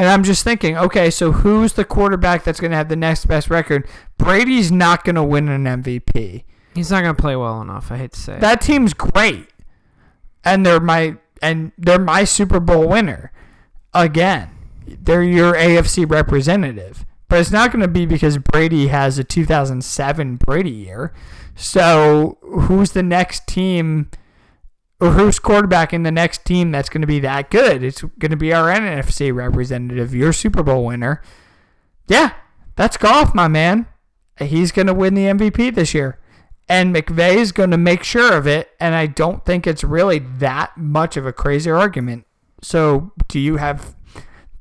[0.00, 3.26] and I'm just thinking, okay, so who's the quarterback that's going to have the next
[3.26, 3.84] best record?
[4.16, 6.44] Brady's not going to win an MVP.
[6.72, 7.90] He's not gonna play well enough.
[7.90, 8.40] I hate to say it.
[8.40, 9.48] That team's great,
[10.44, 13.32] and they're my and they're my Super Bowl winner.
[13.92, 14.50] Again,
[15.00, 20.36] they're your AFC representative, but it's not going to be because Brady has a 2007
[20.36, 21.12] Brady year.
[21.54, 24.10] So who's the next team?
[25.00, 27.84] Or who's quarterbacking the next team that's going to be that good?
[27.84, 31.22] It's going to be our NFC representative, your Super Bowl winner.
[32.08, 32.32] Yeah,
[32.74, 33.86] that's Goff, my man.
[34.40, 36.18] He's going to win the MVP this year.
[36.68, 38.70] And McVay is going to make sure of it.
[38.80, 42.26] And I don't think it's really that much of a crazy argument.
[42.60, 43.94] So, do you have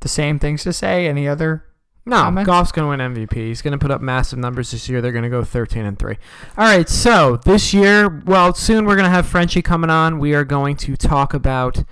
[0.01, 1.07] the same things to say?
[1.07, 1.63] Any other?
[2.05, 2.47] No, Comments?
[2.47, 3.33] Goff's going to win MVP.
[3.35, 5.01] He's going to put up massive numbers this year.
[5.01, 6.17] They're going to go 13 and 3.
[6.57, 10.17] All right, so this year, well, soon we're going to have Frenchie coming on.
[10.17, 11.83] We are going to talk about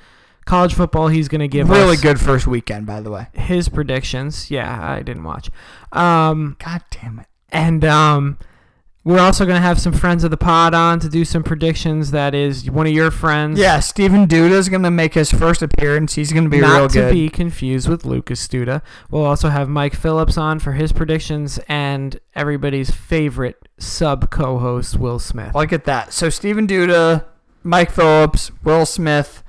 [0.46, 1.10] college football.
[1.10, 3.28] He's going to give really us good first weekend, by the way.
[3.34, 4.50] his predictions.
[4.50, 5.50] Yeah, I didn't watch.
[5.92, 7.26] Um, God damn it.
[7.50, 8.38] and um,
[9.06, 12.10] we're also going to have some friends of the pod on to do some predictions.
[12.10, 13.60] That is one of your friends.
[13.60, 16.16] Yeah, Steven Duda's going to make his first appearance.
[16.16, 17.02] He's going to be not real good.
[17.04, 18.82] Not to be confused with Lucas Duda.
[19.12, 25.20] We'll also have Mike Phillips on for his predictions and everybody's favorite sub co-host Will
[25.20, 25.54] Smith.
[25.54, 26.12] Look at that.
[26.12, 27.26] So Steven Duda,
[27.62, 29.44] Mike Phillips, Will Smith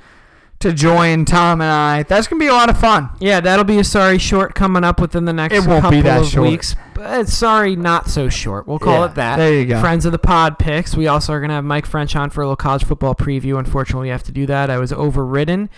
[0.66, 2.02] to join Tom and I.
[2.02, 3.10] That's gonna be a lot of fun.
[3.18, 6.02] Yeah, that'll be a sorry short coming up within the next It won't couple be
[6.02, 6.48] that of short.
[6.48, 6.74] weeks.
[6.94, 8.66] But sorry, not so short.
[8.66, 9.36] We'll call Yeah, it that.
[9.36, 9.80] there you go.
[9.80, 10.96] Friends of the pod picks.
[10.96, 13.58] We also are gonna have Mike French on for a little college football preview.
[13.58, 14.70] Unfortunately, we have to do that.
[14.70, 15.68] I was overridden.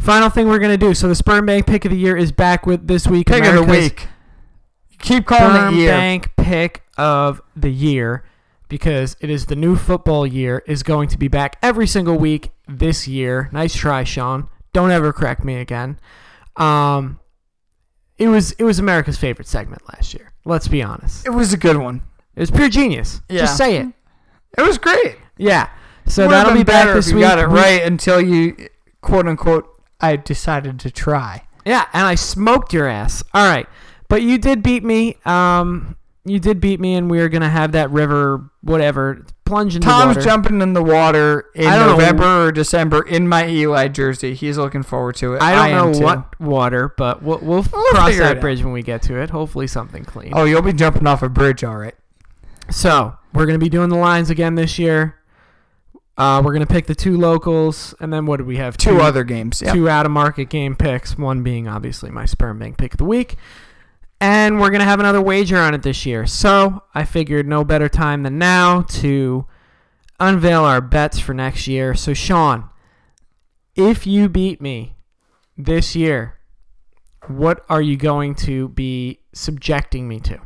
[0.00, 0.94] Final thing we're gonna do.
[0.94, 3.26] So the Sperm Bank pick of the year is back with this week.
[3.28, 4.08] Pick of the week.
[5.00, 5.90] Keep calling Sperm it year.
[5.90, 8.24] Bank pick of the year
[8.72, 12.52] because it is the new football year is going to be back every single week
[12.66, 13.50] this year.
[13.52, 14.48] Nice try, Sean.
[14.72, 16.00] Don't ever correct me again.
[16.56, 17.20] Um,
[18.16, 20.32] it was it was America's favorite segment last year.
[20.46, 21.26] Let's be honest.
[21.26, 22.00] It was a good one.
[22.34, 23.20] It was pure genius.
[23.28, 23.40] Yeah.
[23.40, 23.88] Just say it.
[24.56, 25.18] It was great.
[25.36, 25.68] Yeah.
[26.06, 27.26] So that'll be back this if you week.
[27.26, 28.56] got it right until you
[29.02, 29.68] quote unquote
[30.00, 31.42] I decided to try.
[31.66, 33.22] Yeah, and I smoked your ass.
[33.34, 33.66] All right,
[34.08, 35.18] but you did beat me.
[35.26, 39.86] Um, you did beat me, and we are gonna have that river, whatever, plunge into
[39.86, 40.20] Tom's water.
[40.20, 41.92] Tom's jumping in the water in I don't know.
[41.96, 44.34] November or December in my Eli jersey.
[44.34, 45.42] He's looking forward to it.
[45.42, 46.04] I don't am know too.
[46.04, 48.40] what water, but we'll, we'll, We'll cross that out.
[48.40, 49.30] bridge when we get to it.
[49.30, 50.32] Hopefully, something clean.
[50.34, 51.94] Oh, you'll be jumping off a bridge, all right.
[52.70, 55.16] So we're gonna be doing the lines again this year.
[56.16, 58.76] Uh, we're gonna pick the two locals, and then what do we have?
[58.76, 59.60] Two other games.
[59.64, 59.72] Yeah.
[59.72, 61.18] two out of market game picks.
[61.18, 63.36] One being obviously my sperm bank pick of the week.
[64.22, 66.26] And we're gonna have another wager on it this year.
[66.26, 69.46] So I figured no better time than now to
[70.20, 71.96] unveil our bets for next year.
[71.96, 72.70] So Sean,
[73.74, 74.94] if you beat me
[75.58, 76.38] this year,
[77.26, 80.38] what are you going to be subjecting me to?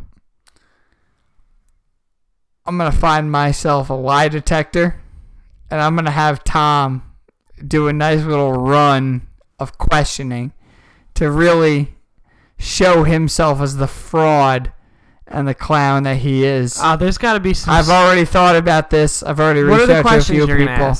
[2.64, 5.02] I'm gonna find myself a lie detector,
[5.70, 7.02] and I'm gonna have Tom
[7.68, 10.54] do a nice little run of questioning
[11.12, 11.95] to really
[12.58, 14.72] show himself as the fraud
[15.26, 16.78] and the clown that he is.
[16.80, 17.74] Uh, there's got to be some.
[17.74, 19.22] I've already thought about this.
[19.22, 20.94] I've already what reached out to a few people.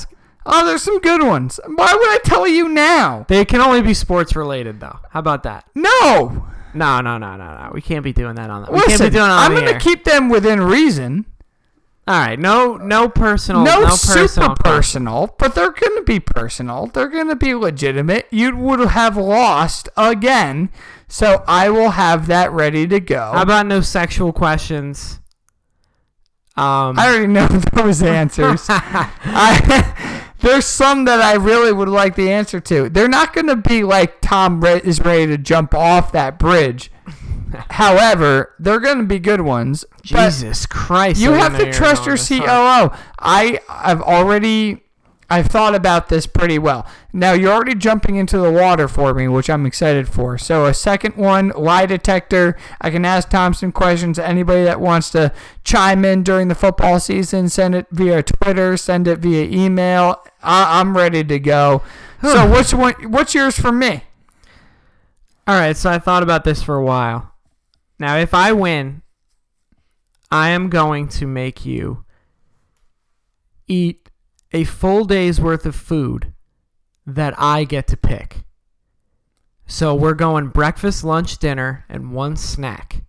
[0.49, 1.59] Oh, there's some good ones.
[1.65, 3.25] Why would I tell you now?
[3.27, 4.99] They can only be sports related, though.
[5.09, 5.65] How about that?
[5.75, 6.47] No.
[6.73, 7.71] No, no, no, no, no.
[7.73, 8.71] We can't be doing that on the.
[8.71, 11.25] We Listen, can't be doing it on I'm gonna keep them within reason.
[12.07, 14.55] All right, no, no personal, no, no, super personal.
[14.55, 16.85] personal, but they're going to be personal.
[16.85, 18.27] They're going to be legitimate.
[18.31, 20.69] You would have lost again,
[21.09, 23.31] so I will have that ready to go.
[23.33, 25.19] How about no sexual questions?
[26.55, 28.65] Um, I already know those answers.
[28.69, 32.87] I, there's some that I really would like the answer to.
[32.87, 36.89] They're not going to be like Tom is ready to jump off that bridge.
[37.69, 39.85] However, they're going to be good ones.
[40.03, 41.19] Jesus Christ!
[41.19, 42.17] you have to trust your.
[42.17, 42.91] COO.
[43.19, 44.83] I I've already
[45.29, 46.87] I've thought about this pretty well.
[47.11, 50.37] Now you're already jumping into the water for me, which I'm excited for.
[50.37, 52.55] So a second one, lie detector.
[52.79, 54.17] I can ask Tom some questions.
[54.17, 55.33] Anybody that wants to
[55.65, 60.23] chime in during the football season, send it via Twitter, send it via email.
[60.41, 61.83] I, I'm ready to go.
[62.21, 62.93] so what's one?
[63.11, 64.03] What's yours for me?
[65.45, 67.33] All right, so I thought about this for a while.
[67.99, 69.01] Now, if I win,
[70.29, 72.05] I am going to make you
[73.67, 74.09] eat
[74.51, 76.33] a full day's worth of food
[77.05, 78.43] that I get to pick.
[79.65, 83.03] So we're going breakfast, lunch, dinner, and one snack.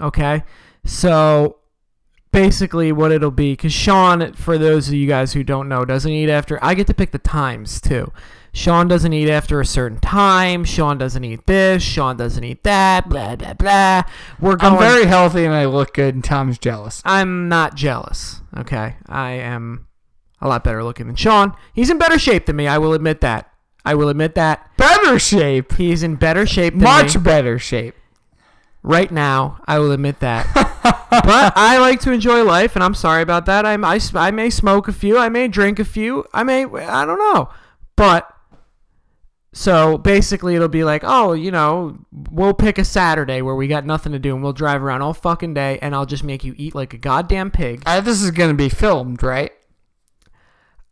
[0.00, 0.42] Okay?
[0.84, 1.58] So
[2.34, 6.10] basically, what it'll be, because Sean, for those of you guys who don't know, doesn't
[6.10, 6.58] eat after.
[6.62, 8.12] I get to pick the times too.
[8.52, 10.64] Sean doesn't eat after a certain time.
[10.64, 11.82] Sean doesn't eat this.
[11.82, 13.08] Sean doesn't eat that.
[13.08, 14.02] Blah blah blah.
[14.40, 14.74] We're going.
[14.74, 17.02] I'm very healthy and I look good, and Tom's jealous.
[17.04, 18.42] I'm not jealous.
[18.56, 19.88] Okay, I am
[20.40, 21.56] a lot better looking than Sean.
[21.72, 22.68] He's in better shape than me.
[22.68, 23.50] I will admit that.
[23.84, 27.94] I will admit that Better shape, he's in better shape than much me better shape.
[28.84, 29.58] Right now.
[29.66, 30.48] I will admit that.
[31.10, 33.66] but I like to enjoy life, and I'm sorry about that.
[33.66, 35.18] I'm, I, I may smoke a few.
[35.18, 36.24] I may drink a few.
[36.32, 36.64] I may.
[36.64, 37.48] I don't know.
[37.96, 38.30] But
[39.52, 41.98] so basically, it'll be like, oh, you know,
[42.30, 45.14] we'll pick a Saturday where we got nothing to do, and we'll drive around all
[45.14, 47.82] fucking day, and I'll just make you eat like a goddamn pig.
[47.86, 49.52] Uh, this is to be filmed, right?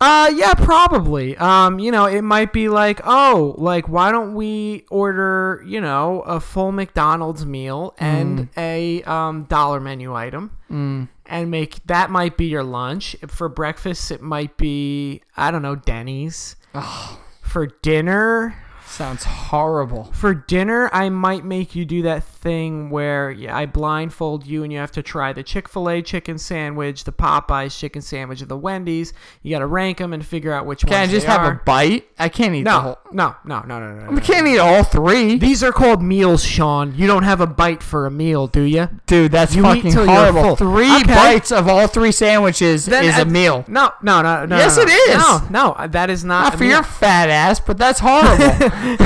[0.05, 1.37] Uh, yeah, probably.
[1.37, 6.21] Um, you know, it might be like, oh, like why don't we order, you know,
[6.21, 11.07] a full McDonald's meal and a um dollar menu item, Mm.
[11.27, 13.15] and make that might be your lunch.
[13.27, 16.57] For breakfast, it might be I don't know Denny's.
[16.75, 18.55] Oh, For dinner,
[18.93, 20.05] sounds horrible.
[20.13, 24.71] for dinner, I might make you do that thing where yeah, I blindfold you and
[24.71, 28.49] you have to try the Chick fil A chicken sandwich, the Popeyes chicken sandwich, and
[28.49, 29.13] the Wendy's.
[29.41, 30.91] You got to rank them and figure out which one.
[30.91, 31.51] Can I just have are.
[31.53, 32.07] a bite?
[32.19, 32.99] I can't eat the No, whole.
[33.11, 34.21] no, no, no, no, no, no.
[34.21, 35.37] Can't eat all three.
[35.37, 36.93] These are called meals, Sean.
[36.95, 38.89] You don't have a bite for a meal, do you?
[39.07, 40.41] Dude, that's You fucking horrible.
[40.43, 40.55] full.
[40.57, 41.13] Three Okay.
[41.15, 43.65] bites of all three sandwiches Then is a I- meal.
[43.67, 44.57] No, no, no, no.
[44.57, 44.91] Yes, no, no.
[44.91, 45.17] is.
[45.49, 46.43] No, no, that is not.
[46.43, 46.71] Not a for meal.
[46.73, 48.69] your fat ass, but that's horrible.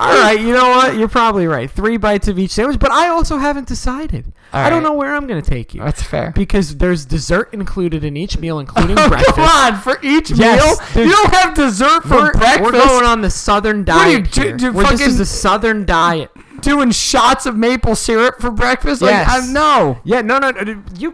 [0.00, 0.96] All right, you know what?
[0.96, 1.70] You're probably right.
[1.70, 4.32] Three bites of each sandwich, but I also haven't decided.
[4.52, 4.88] All I don't right.
[4.88, 6.32] know where I'm going to take you that's fair.
[6.34, 9.34] because there's dessert included in each meal, including Oh, breakfast.
[9.36, 12.62] come on, for each Yes, meal, you don't have dessert for We're, breakfast.
[12.62, 15.84] we're going on the southern What are you, diet do- do this is the southern
[15.84, 16.30] diet.
[16.62, 19.02] Doing shots of maple syrup for breakfast.
[19.02, 19.48] Like, Yes.
[19.48, 19.98] I, no.
[20.04, 21.12] Yeah, no, no, uh, no, you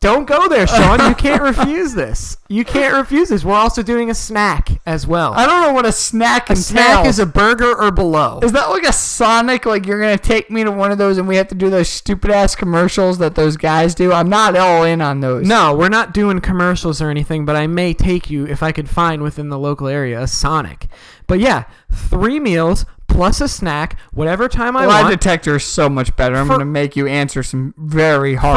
[0.00, 1.08] don't go there, Sean.
[1.08, 2.36] You can't refuse this.
[2.48, 3.44] You can't refuse this.
[3.44, 5.32] We're also doing a snack as well.
[5.34, 6.66] I don't know what a snack a entails.
[6.66, 8.40] snack is a burger or below.
[8.42, 9.66] Is that like a Sonic?
[9.66, 11.88] Like you're gonna take me to one of those, and we have to do those
[11.88, 14.12] stupid ass commercials that those guys do?
[14.12, 15.46] I'm not all in on those.
[15.46, 18.88] No, we're not doing commercials or anything, but I may take you if I could
[18.88, 20.86] find within the local area a Sonic.
[21.26, 22.86] But yeah, three meals
[23.16, 24.88] plus a snack, whatever time I want.
[24.90, 25.12] lie want.
[25.20, 26.36] detector is so much better.
[26.36, 28.54] I'm For- gonna make you answer some very for all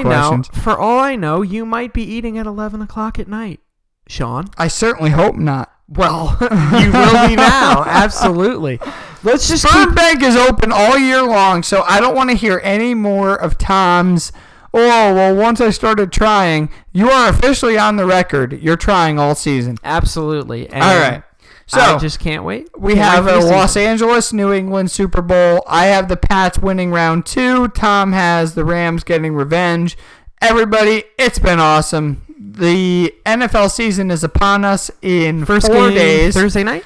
[0.00, 0.62] horrifying know, questions.
[0.64, 3.60] for all I know, you might be eating at eleven o'clock at night,
[4.08, 4.46] Sean.
[4.56, 5.70] I certainly hope not.
[5.90, 7.82] Well, you will be now.
[7.86, 8.78] Absolutely.
[9.22, 9.72] Let's just keep.
[9.72, 13.34] Sperm Bank is open all year long, so I don't want to hear any more
[13.34, 14.30] of Tom's.
[14.74, 18.60] Oh well, once I started trying, you are officially on the record.
[18.62, 19.78] You're trying all season.
[19.82, 20.68] Absolutely.
[20.68, 21.22] And all right.
[21.68, 22.68] So I just can't wait.
[22.78, 23.90] We Can't have wait a Los season.
[23.90, 25.62] Angeles New England Super Bowl.
[25.66, 27.68] I have the Pats winning round two.
[27.68, 29.96] Tom has the Rams getting revenge.
[30.40, 32.24] Everybody, it's been awesome.
[32.38, 36.34] The NFL season is upon us in first four game days.
[36.34, 36.84] Thursday night.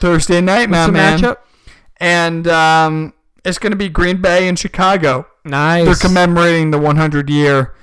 [0.00, 1.18] Thursday night, What's man.
[1.18, 1.36] matchup?
[1.98, 3.12] And um,
[3.44, 5.26] it's going to be Green Bay and Chicago.
[5.44, 5.84] Nice.
[5.84, 7.74] They're commemorating the 100 year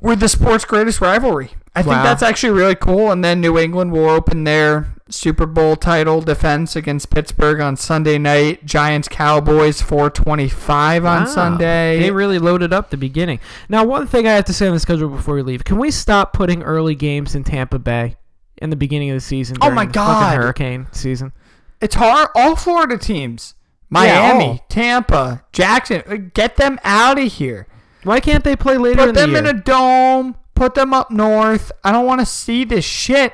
[0.00, 1.50] with the sport's greatest rivalry.
[1.76, 3.12] I think that's actually really cool.
[3.12, 8.18] And then New England will open their Super Bowl title defense against Pittsburgh on Sunday
[8.18, 8.64] night.
[8.66, 11.26] Giants Cowboys 425 on Wow.
[11.26, 11.98] Sunday.
[12.00, 13.40] They really loaded up the beginning.
[13.68, 15.90] Now, one thing I have to say on the schedule before we leave: Can we
[15.90, 18.16] stop putting early games in Tampa Bay
[18.60, 19.56] in the beginning of the season?
[19.62, 20.36] Oh my God.
[20.36, 21.32] Hurricane season.
[21.80, 22.28] it's hard.
[22.34, 23.54] All Florida teams,
[23.88, 24.64] Miami, all.
[24.68, 27.66] Tampa, Jackson, uh, get them out of here.
[28.04, 30.36] Why can't they play later Put in the them in a dome.
[30.54, 31.70] Put them up north.
[31.84, 33.32] I don't want to see this shit.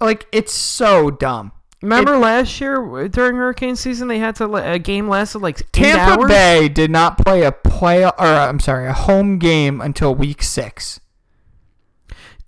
[0.00, 1.52] Like it's so dumb.
[1.80, 6.28] Remember last year during hurricane season they had to a game lasted like Tampa hours.
[6.28, 10.42] Bay did not play a play or uh, I'm sorry, a home game until week
[10.42, 10.98] six.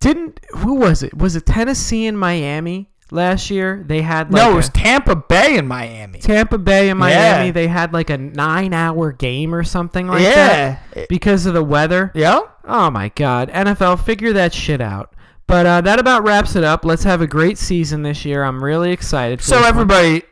[0.01, 1.17] Didn't who was it?
[1.17, 3.85] Was it Tennessee and Miami last year?
[3.87, 6.19] They had like no, it a- was Tampa Bay and Miami.
[6.19, 7.47] Tampa Bay and Miami.
[7.47, 7.53] Yeah.
[7.53, 10.79] They had like a nine-hour game or something like yeah.
[10.95, 12.11] that because of the weather.
[12.15, 12.41] Yeah.
[12.65, 15.15] Oh my God, NFL, figure that shit out.
[15.51, 16.85] But uh, that about wraps it up.
[16.85, 18.45] Let's have a great season this year.
[18.45, 19.41] I'm really excited.
[19.41, 19.69] For So this one.
[19.69, 20.23] everybody,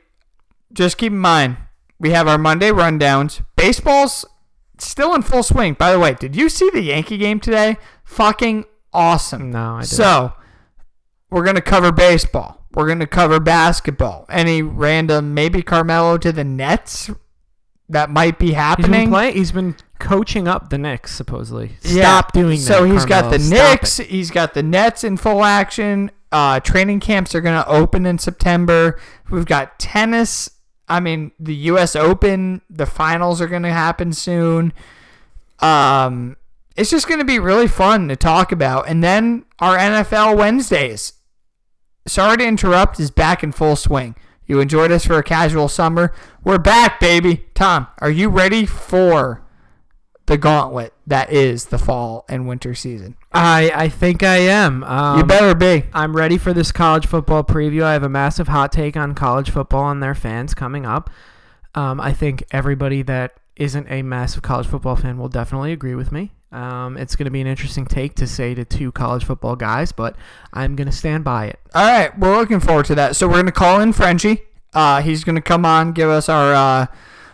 [0.72, 1.56] just keep in mind,
[1.98, 3.44] we have our Monday rundowns.
[3.56, 4.24] Baseball's
[4.78, 5.74] still in full swing.
[5.74, 7.78] By the way, did you see the Yankee game today?
[8.04, 9.50] Fucking awesome.
[9.50, 9.88] no, I didn't.
[9.88, 10.34] So,
[11.30, 12.64] we're going to cover baseball.
[12.72, 14.24] We're going to cover basketball.
[14.30, 17.10] Any random, maybe Carmelo to the Nets
[17.88, 19.32] that might be he's been happening.
[19.32, 21.72] He's been coaching up the Knicks supposedly.
[21.82, 22.02] Yeah.
[22.02, 22.64] Stop doing that.
[22.66, 23.98] So he's got the Stop Knicks.
[24.00, 24.08] it.
[24.08, 26.10] He's got the Nets in full action.
[26.30, 29.00] Uh, training camps are going to open in September.
[29.30, 30.50] We've got tennis.
[30.86, 31.96] I mean, the U.S.
[31.96, 32.60] Open.
[32.68, 34.72] The finals are going to happen soon.
[35.60, 36.36] Um,
[36.76, 38.88] it's just going to be really fun to talk about.
[38.88, 41.14] And then our NFL Wednesdays.
[42.06, 43.00] Sorry to interrupt.
[43.00, 44.14] Is back in full swing.
[44.48, 46.14] You enjoyed us for a casual summer.
[46.42, 47.44] We're back, baby.
[47.52, 49.42] Tom, are you ready for
[50.24, 53.16] the gauntlet that is the fall and winter season?
[53.30, 54.82] I I think I am.
[54.84, 55.84] Um, you better be.
[55.92, 57.82] I'm ready for this college football preview.
[57.82, 61.10] I have a massive hot take on college football and their fans coming up.
[61.74, 66.10] Um, I think everybody that isn't a massive college football fan will definitely agree with
[66.10, 66.32] me.
[66.50, 69.92] Um, it's going to be an interesting take to say to two college football guys,
[69.92, 70.16] but
[70.52, 71.60] I'm going to stand by it.
[71.74, 73.16] All right, we're looking forward to that.
[73.16, 74.42] So we're gonna call in Frenchie.
[74.72, 76.86] Uh, he's gonna come on, give us our uh,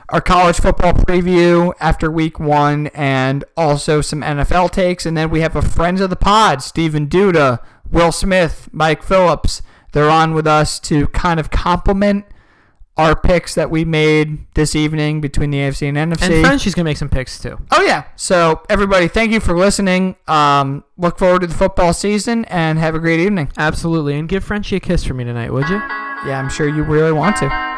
[0.09, 5.07] our college football preview after week one, and also some NFL takes.
[5.07, 7.61] And then we have a friends of the pod, Stephen Duda,
[7.91, 9.63] Will Smith, Mike Phillips.
[9.93, 12.25] They're on with us to kind of complement
[12.97, 16.31] our picks that we made this evening between the AFC and NFC.
[16.31, 17.59] And Frenchie's going to make some picks too.
[17.73, 18.05] Oh yeah.
[18.17, 20.17] So everybody, thank you for listening.
[20.29, 23.51] Um, look forward to the football season and have a great evening.
[23.57, 24.17] Absolutely.
[24.19, 25.77] And give Frenchie a kiss for me tonight, would you?
[25.77, 27.74] Yeah, I'm sure you really want to.